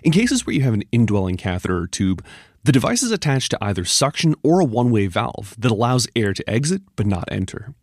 In 0.01 0.11
cases 0.11 0.47
where 0.47 0.55
you 0.55 0.63
have 0.63 0.73
an 0.73 0.81
indwelling 0.91 1.37
catheter 1.37 1.77
or 1.77 1.85
tube, 1.85 2.25
the 2.63 2.71
device 2.71 3.03
is 3.03 3.11
attached 3.11 3.51
to 3.51 3.63
either 3.63 3.85
suction 3.85 4.33
or 4.41 4.59
a 4.59 4.65
one 4.65 4.89
way 4.89 5.05
valve 5.05 5.53
that 5.59 5.71
allows 5.71 6.07
air 6.15 6.33
to 6.33 6.49
exit 6.49 6.81
but 6.95 7.05
not 7.05 7.31
enter. 7.31 7.75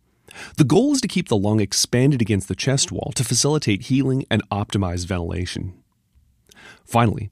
The 0.57 0.65
goal 0.65 0.91
is 0.91 0.99
to 0.99 1.07
keep 1.07 1.29
the 1.29 1.37
lung 1.37 1.61
expanded 1.61 2.21
against 2.21 2.49
the 2.49 2.55
chest 2.55 2.91
wall 2.91 3.13
to 3.15 3.23
facilitate 3.23 3.83
healing 3.83 4.25
and 4.29 4.43
optimize 4.49 5.05
ventilation. 5.05 5.78
Finally, 6.89 7.29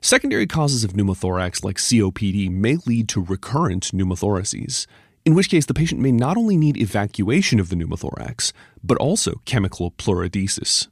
secondary 0.00 0.46
causes 0.46 0.84
of 0.84 0.92
pneumothorax 0.92 1.64
like 1.64 1.78
COPD 1.78 2.48
may 2.48 2.76
lead 2.86 3.08
to 3.08 3.20
recurrent 3.20 3.90
pneumothoraces, 3.92 4.86
in 5.24 5.34
which 5.34 5.48
case 5.48 5.66
the 5.66 5.74
patient 5.74 6.00
may 6.00 6.12
not 6.12 6.36
only 6.36 6.56
need 6.56 6.76
evacuation 6.76 7.58
of 7.58 7.70
the 7.70 7.74
pneumothorax, 7.74 8.52
but 8.84 8.96
also 8.98 9.40
chemical 9.44 9.90
pleurodesis. 9.90 10.86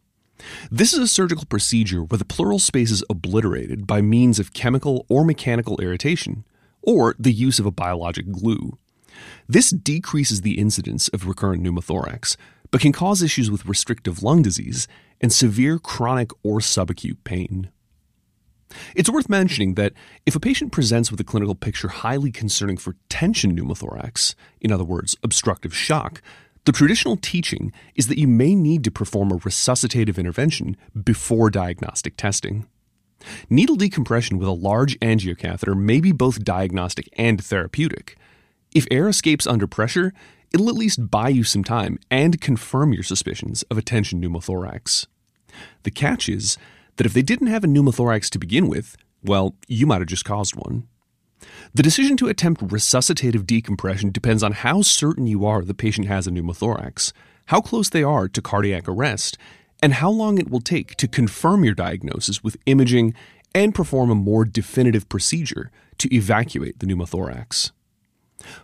This 0.69 0.93
is 0.93 0.99
a 0.99 1.07
surgical 1.07 1.45
procedure 1.45 2.03
where 2.03 2.19
the 2.19 2.25
pleural 2.25 2.59
space 2.59 2.91
is 2.91 3.05
obliterated 3.09 3.87
by 3.87 4.01
means 4.01 4.41
of 4.41 4.53
chemical 4.53 5.07
or 5.09 5.25
mechanical 5.25 5.81
irritation, 5.81 6.45
or 6.83 7.15
the 7.21 7.33
use 7.33 7.61
of 7.61 7.67
a 7.67 7.71
biologic 7.71 8.33
glue. 8.33 8.79
This 9.49 9.71
decreases 9.71 10.41
the 10.41 10.59
incidence 10.59 11.07
of 11.09 11.29
recurrent 11.29 11.63
pneumothorax, 11.63 12.37
but 12.73 12.81
can 12.81 12.91
cause 12.91 13.23
issues 13.23 13.49
with 13.49 13.67
restrictive 13.67 14.25
lung 14.25 14.43
disease 14.43 14.89
and 15.21 15.33
severe 15.33 15.79
chronic 15.79 16.33
or 16.43 16.59
subacute 16.59 17.23
pain. 17.23 17.71
It's 18.95 19.11
worth 19.11 19.29
mentioning 19.29 19.75
that 19.75 19.93
if 20.27 20.37
a 20.37 20.41
patient 20.41 20.73
presents 20.73 21.11
with 21.11 21.21
a 21.21 21.25
clinical 21.25 21.55
picture 21.55 21.89
highly 21.89 22.31
concerning 22.31 22.77
for 22.77 22.97
tension 23.09 23.57
pneumothorax, 23.57 24.35
in 24.61 24.73
other 24.73 24.85
words, 24.85 25.17
obstructive 25.23 25.75
shock, 25.75 26.21
the 26.65 26.73
traditional 26.73 27.17
teaching 27.17 27.73
is 27.95 28.09
that 28.09 28.19
you 28.19 28.29
may 28.29 28.55
need 28.55 28.85
to 28.85 28.91
perform 28.91 29.33
a 29.33 29.39
resuscitative 29.39 30.19
intervention 30.19 30.77
before 31.03 31.49
diagnostic 31.49 32.17
testing. 32.17 32.67
Needle 33.49 33.77
decompression 33.77 34.39
with 34.39 34.49
a 34.49 34.53
large 34.53 34.99
angiocatheter 35.01 35.77
may 35.77 36.01
be 36.01 36.13
both 36.13 36.45
diagnostic 36.45 37.09
and 37.15 37.43
therapeutic. 37.43 38.17
If 38.75 38.87
air 38.91 39.09
escapes 39.09 39.47
under 39.47 39.67
pressure, 39.67 40.13
it'll 40.53 40.69
at 40.69 40.75
least 40.75 41.11
buy 41.11 41.31
you 41.31 41.43
some 41.43 41.65
time 41.65 41.99
and 42.11 42.41
confirm 42.41 42.93
your 42.93 43.03
suspicions 43.03 43.63
of 43.65 43.79
a 43.79 43.83
tension 43.83 44.21
pneumothorax. 44.21 45.07
The 45.85 45.91
catch 45.91 46.29
is 46.29 46.59
that 46.99 47.07
if 47.07 47.15
they 47.15 47.23
didn't 47.23 47.47
have 47.47 47.65
a 47.65 47.69
pneumothorax 47.69 48.29
to 48.31 48.39
begin 48.39 48.69
with, 48.69 48.97
well, 49.25 49.57
you 49.67 49.87
might 49.87 50.01
have 50.01 50.09
just 50.09 50.25
caused 50.25 50.55
one. 50.55 50.87
The 51.73 51.83
decision 51.83 52.17
to 52.19 52.29
attempt 52.29 52.67
resuscitative 52.67 53.47
decompression 53.47 54.11
depends 54.11 54.43
on 54.43 54.53
how 54.53 54.83
certain 54.83 55.27
you 55.27 55.47
are 55.47 55.63
the 55.63 55.75
patient 55.75 56.09
has 56.09 56.27
a 56.27 56.31
pneumothorax, 56.31 57.13
how 57.47 57.61
close 57.61 57.89
they 57.89 58.03
are 58.03 58.29
to 58.29 58.43
cardiac 58.43 58.89
arrest, 58.89 59.39
and 59.81 59.95
how 59.95 60.11
long 60.11 60.39
it 60.39 60.51
will 60.51 60.61
take 60.61 60.97
to 60.97 61.07
confirm 61.07 61.65
your 61.65 61.75
diagnosis 61.75 62.43
with 62.43 62.57
imaging 62.67 63.15
and 63.55 63.75
perform 63.75 64.11
a 64.11 64.15
more 64.15 64.45
definitive 64.45 65.09
procedure 65.09 65.71
to 65.99 66.13
evacuate 66.15 66.81
the 66.81 66.87
pneumothorax. 66.87 67.71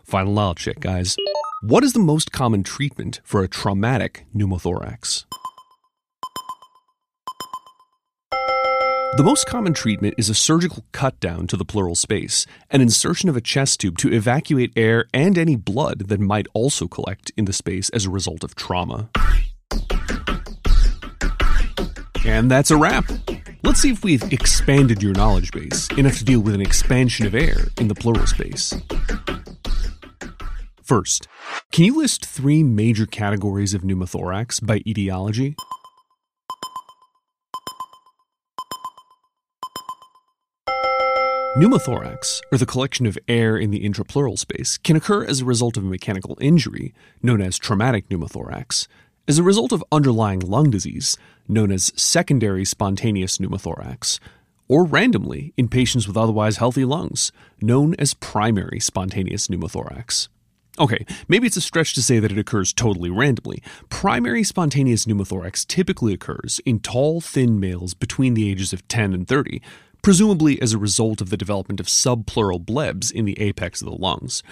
Final 0.03 0.33
knowledge 0.33 0.59
check, 0.59 0.81
guys. 0.81 1.17
What 1.63 1.85
is 1.85 1.93
the 1.93 1.99
most 2.01 2.33
common 2.33 2.63
treatment 2.63 3.21
for 3.25 3.43
a 3.43 3.49
traumatic 3.49 4.27
pneumothorax? 4.35 5.25
The 9.17 9.23
most 9.23 9.47
common 9.47 9.75
treatment 9.75 10.17
is 10.19 10.29
a 10.29 10.35
surgical 10.35 10.85
cut 10.91 11.21
down 11.21 11.47
to 11.47 11.57
the 11.57 11.65
pleural 11.65 11.95
space, 11.95 12.47
an 12.73 12.81
insertion 12.81 13.29
of 13.29 13.37
a 13.37 13.41
chest 13.41 13.79
tube 13.79 13.97
to 13.99 14.13
evacuate 14.13 14.73
air 14.75 15.05
and 15.15 15.39
any 15.39 15.55
blood 15.55 16.09
that 16.09 16.19
might 16.19 16.49
also 16.53 16.89
collect 16.89 17.31
in 17.37 17.45
the 17.45 17.53
space 17.53 17.89
as 17.91 18.05
a 18.05 18.11
result 18.11 18.43
of 18.43 18.57
trauma. 18.57 19.09
And 22.25 22.51
that's 22.51 22.73
a 22.73 22.77
wrap. 22.77 23.09
Let's 23.63 23.81
see 23.81 23.93
if 23.93 24.03
we've 24.03 24.33
expanded 24.33 25.01
your 25.01 25.13
knowledge 25.13 25.53
base 25.53 25.89
enough 25.91 26.19
to 26.19 26.25
deal 26.25 26.41
with 26.41 26.57
an 26.57 26.61
expansion 26.61 27.25
of 27.25 27.37
air 27.37 27.69
in 27.79 27.87
the 27.87 27.95
pleural 27.95 28.27
space. 28.27 28.75
First, 30.83 31.29
can 31.71 31.85
you 31.85 31.97
list 31.99 32.27
three 32.27 32.65
major 32.65 33.07
categories 33.07 33.75
of 33.75 33.83
pneumothorax 33.83 34.67
by 34.67 34.83
etiology? 34.85 35.55
Pneumothorax, 41.57 42.41
or 42.51 42.59
the 42.59 42.67
collection 42.67 43.07
of 43.07 43.17
air 43.29 43.57
in 43.57 43.71
the 43.71 43.89
intrapleural 43.89 44.37
space, 44.37 44.77
can 44.77 44.97
occur 44.97 45.25
as 45.25 45.41
a 45.41 45.45
result 45.45 45.77
of 45.77 45.85
a 45.85 45.87
mechanical 45.87 46.37
injury, 46.41 46.93
known 47.23 47.41
as 47.41 47.59
traumatic 47.59 48.09
pneumothorax, 48.09 48.89
as 49.29 49.39
a 49.39 49.45
result 49.45 49.71
of 49.71 49.85
underlying 49.93 50.41
lung 50.41 50.69
disease, 50.69 51.17
known 51.47 51.71
as 51.71 51.93
secondary 51.95 52.65
spontaneous 52.65 53.39
pneumothorax, 53.39 54.19
or 54.67 54.85
randomly 54.85 55.53
in 55.57 55.69
patients 55.69 56.09
with 56.09 56.17
otherwise 56.17 56.57
healthy 56.57 56.85
lungs, 56.85 57.31
known 57.63 57.95
as 58.01 58.15
primary 58.15 58.81
spontaneous 58.81 59.47
pneumothorax. 59.47 60.27
Okay, 60.81 61.07
maybe 61.29 61.47
it's 61.47 61.57
a 61.57 61.61
stretch 61.61 61.95
to 61.95 62.03
say 62.03 62.19
that 62.19 62.33
it 62.33 62.39
occurs 62.39 62.73
totally 62.73 63.11
randomly. 63.11 63.63
Primary 63.91 64.43
spontaneous 64.43 65.05
pneumothorax 65.05 65.65
typically 65.65 66.15
occurs 66.15 66.61
in 66.67 66.81
tall, 66.81 67.21
thin 67.21 67.61
males 67.61 67.95
between 67.95 68.35
the 68.35 68.51
ages 68.51 68.73
of 68.73 68.89
10 68.89 69.15
and 69.15 69.29
30, 69.29 69.63
presumably 70.05 70.61
as 70.61 70.75
a 70.75 70.79
result 70.79 71.23
of 71.23 71.31
the 71.31 71.37
development 71.37 71.81
of 71.81 71.87
subpleural 71.87 72.63
blebs 72.63 73.11
in 73.11 73.25
the 73.25 73.41
apex 73.41 73.81
of 73.81 73.89
the 73.89 73.97
lungs. 73.97 74.43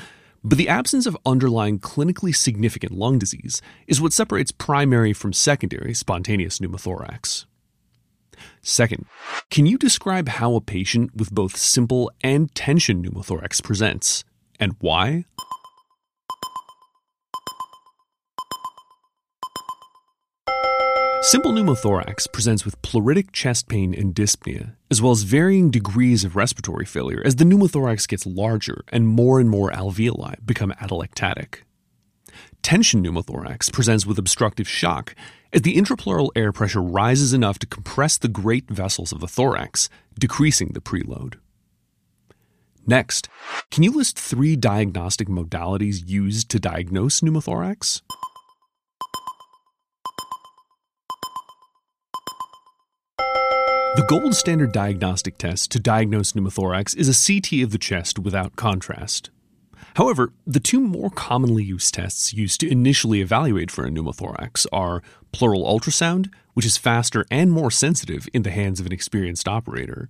But 0.42 0.56
the 0.56 0.68
absence 0.68 1.04
of 1.04 1.16
underlying 1.26 1.78
clinically 1.78 2.34
significant 2.34 2.92
lung 2.92 3.18
disease 3.18 3.60
is 3.86 4.00
what 4.00 4.14
separates 4.14 4.50
primary 4.50 5.12
from 5.12 5.34
secondary 5.34 5.92
spontaneous 5.92 6.58
pneumothorax. 6.58 7.44
Second, 8.62 9.04
can 9.50 9.66
you 9.66 9.76
describe 9.76 10.28
how 10.30 10.54
a 10.54 10.60
patient 10.62 11.14
with 11.14 11.30
both 11.30 11.54
simple 11.54 12.10
and 12.24 12.52
tension 12.54 13.04
pneumothorax 13.04 13.62
presents, 13.62 14.24
and 14.58 14.74
why? 14.80 15.26
Simple 21.24 21.52
pneumothorax 21.52 22.26
presents 22.32 22.64
with 22.64 22.82
pleuritic 22.82 23.30
chest 23.30 23.68
pain 23.68 23.94
and 23.94 24.12
dyspnea, 24.12 24.74
as 24.90 25.00
well 25.00 25.12
as 25.12 25.22
varying 25.22 25.70
degrees 25.70 26.24
of 26.24 26.34
respiratory 26.34 26.84
failure 26.84 27.22
as 27.24 27.36
the 27.36 27.44
pneumothorax 27.44 28.08
gets 28.08 28.26
larger 28.26 28.82
and 28.88 29.06
more 29.06 29.38
and 29.38 29.48
more 29.48 29.70
alveoli 29.70 30.44
become 30.44 30.72
atelectatic. 30.80 31.60
Tension 32.62 33.04
pneumothorax 33.04 33.72
presents 33.72 34.04
with 34.04 34.18
obstructive 34.18 34.68
shock 34.68 35.14
as 35.52 35.62
the 35.62 35.76
intrapleural 35.76 36.30
air 36.34 36.50
pressure 36.50 36.82
rises 36.82 37.32
enough 37.32 37.60
to 37.60 37.68
compress 37.68 38.18
the 38.18 38.26
great 38.26 38.68
vessels 38.68 39.12
of 39.12 39.20
the 39.20 39.28
thorax, 39.28 39.88
decreasing 40.18 40.72
the 40.72 40.80
preload. 40.80 41.36
Next, 42.84 43.28
can 43.70 43.84
you 43.84 43.92
list 43.92 44.18
three 44.18 44.56
diagnostic 44.56 45.28
modalities 45.28 46.02
used 46.04 46.50
to 46.50 46.58
diagnose 46.58 47.20
pneumothorax? 47.20 48.02
The 53.94 54.04
gold 54.04 54.34
standard 54.34 54.72
diagnostic 54.72 55.36
test 55.36 55.70
to 55.72 55.78
diagnose 55.78 56.32
pneumothorax 56.32 56.96
is 56.96 57.10
a 57.10 57.26
CT 57.26 57.62
of 57.62 57.72
the 57.72 57.78
chest 57.78 58.18
without 58.18 58.56
contrast. 58.56 59.28
However, 59.96 60.32
the 60.46 60.60
two 60.60 60.80
more 60.80 61.10
commonly 61.10 61.62
used 61.62 61.92
tests 61.92 62.32
used 62.32 62.60
to 62.60 62.70
initially 62.70 63.20
evaluate 63.20 63.70
for 63.70 63.84
a 63.84 63.90
pneumothorax 63.90 64.64
are 64.72 65.02
pleural 65.30 65.64
ultrasound, 65.64 66.30
which 66.54 66.64
is 66.64 66.78
faster 66.78 67.26
and 67.30 67.52
more 67.52 67.70
sensitive 67.70 68.26
in 68.32 68.44
the 68.44 68.50
hands 68.50 68.80
of 68.80 68.86
an 68.86 68.92
experienced 68.92 69.46
operator, 69.46 70.08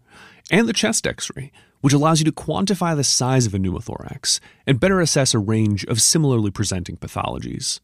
and 0.48 0.68
the 0.68 0.72
chest 0.72 1.04
x 1.04 1.28
ray, 1.34 1.50
which 1.80 1.92
allows 1.92 2.20
you 2.20 2.24
to 2.24 2.30
quantify 2.30 2.94
the 2.94 3.02
size 3.02 3.46
of 3.46 3.54
a 3.54 3.58
pneumothorax 3.58 4.38
and 4.64 4.78
better 4.78 5.00
assess 5.00 5.34
a 5.34 5.40
range 5.40 5.84
of 5.86 6.00
similarly 6.00 6.52
presenting 6.52 6.96
pathologies. 6.96 7.80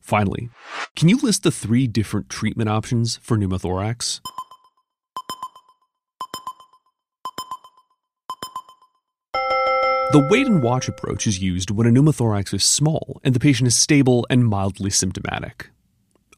Finally, 0.00 0.48
can 0.94 1.08
you 1.08 1.16
list 1.16 1.42
the 1.42 1.50
three 1.50 1.88
different 1.88 2.28
treatment 2.28 2.70
options 2.70 3.16
for 3.16 3.36
pneumothorax? 3.36 4.20
The 10.12 10.24
wait 10.30 10.46
and 10.46 10.62
watch 10.62 10.88
approach 10.88 11.26
is 11.26 11.40
used 11.42 11.72
when 11.72 11.86
a 11.86 11.90
pneumothorax 11.90 12.54
is 12.54 12.62
small 12.62 13.20
and 13.24 13.34
the 13.34 13.40
patient 13.40 13.66
is 13.66 13.76
stable 13.76 14.24
and 14.30 14.46
mildly 14.46 14.88
symptomatic. 14.88 15.70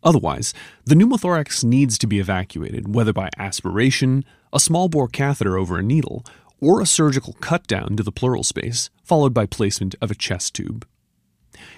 Otherwise, 0.03 0.55
the 0.87 0.95
pneumothorax 0.95 1.63
needs 1.65 1.99
to 1.99 2.07
be 2.07 2.19
evacuated, 2.19 2.95
whether 2.95 3.13
by 3.13 3.29
aspiration, 3.37 4.25
a 4.55 4.59
small 4.59 4.89
bore 4.89 5.07
catheter 5.07 5.59
over 5.59 5.77
a 5.77 5.83
needle, 5.83 6.25
or 6.63 6.81
a 6.81 6.87
surgical 6.87 7.35
cut 7.35 7.67
down 7.67 7.95
to 7.97 8.03
the 8.03 8.11
pleural 8.11 8.43
space, 8.43 8.89
followed 9.05 9.35
by 9.35 9.45
placement 9.45 9.95
of 10.01 10.11
a 10.11 10.15
chest 10.15 10.55
tube. 10.55 10.87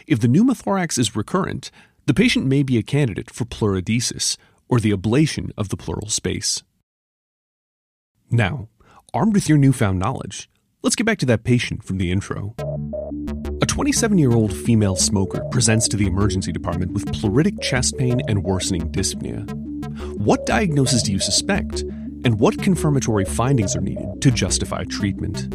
If 0.07 0.20
the 0.20 0.29
pneumothorax 0.29 0.96
is 0.96 1.16
recurrent, 1.16 1.72
the 2.07 2.14
patient 2.14 2.46
may 2.46 2.62
be 2.62 2.79
a 2.79 2.85
candidate 2.85 3.31
for 3.31 3.44
pleurodesis, 3.44 4.37
or 4.68 4.79
the 4.79 4.92
ablation 4.92 5.50
of 5.59 5.70
the 5.70 5.76
pleural 5.76 6.09
space. 6.09 6.62
Now, 8.31 8.68
armed 9.12 9.35
with 9.35 9.48
your 9.48 9.59
newfound 9.59 9.98
knowledge, 9.98 10.48
Let's 10.83 10.97
get 10.97 11.05
back 11.05 11.19
to 11.19 11.27
that 11.27 11.45
patient 11.45 11.85
from 11.85 11.99
the 11.99 12.11
intro. 12.11 12.55
A 13.61 13.66
27 13.66 14.16
year 14.16 14.33
old 14.33 14.51
female 14.51 14.97
smoker 14.97 15.45
presents 15.51 15.87
to 15.88 15.97
the 15.99 16.07
emergency 16.07 16.53
department 16.53 16.93
with 16.93 17.05
pleuritic 17.05 17.61
chest 17.61 17.99
pain 17.99 18.23
and 18.29 18.43
worsening 18.43 18.90
dyspnea. 18.90 19.47
What 20.16 20.47
diagnosis 20.47 21.03
do 21.03 21.12
you 21.12 21.19
suspect, 21.19 21.83
and 21.83 22.40
what 22.40 22.62
confirmatory 22.62 23.27
findings 23.27 23.77
are 23.77 23.83
needed 23.83 24.23
to 24.23 24.31
justify 24.31 24.85
treatment? 24.85 25.55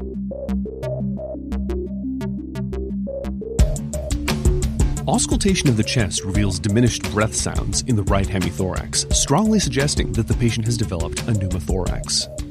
Auscultation 5.07 5.69
of 5.69 5.77
the 5.77 5.83
chest 5.83 6.23
reveals 6.23 6.59
diminished 6.59 7.01
breath 7.11 7.33
sounds 7.33 7.81
in 7.83 7.95
the 7.95 8.03
right 8.03 8.27
hemithorax, 8.27 9.11
strongly 9.11 9.59
suggesting 9.59 10.11
that 10.11 10.27
the 10.27 10.35
patient 10.35 10.67
has 10.67 10.77
developed 10.77 11.21
a 11.21 11.31
pneumothorax. 11.31 12.44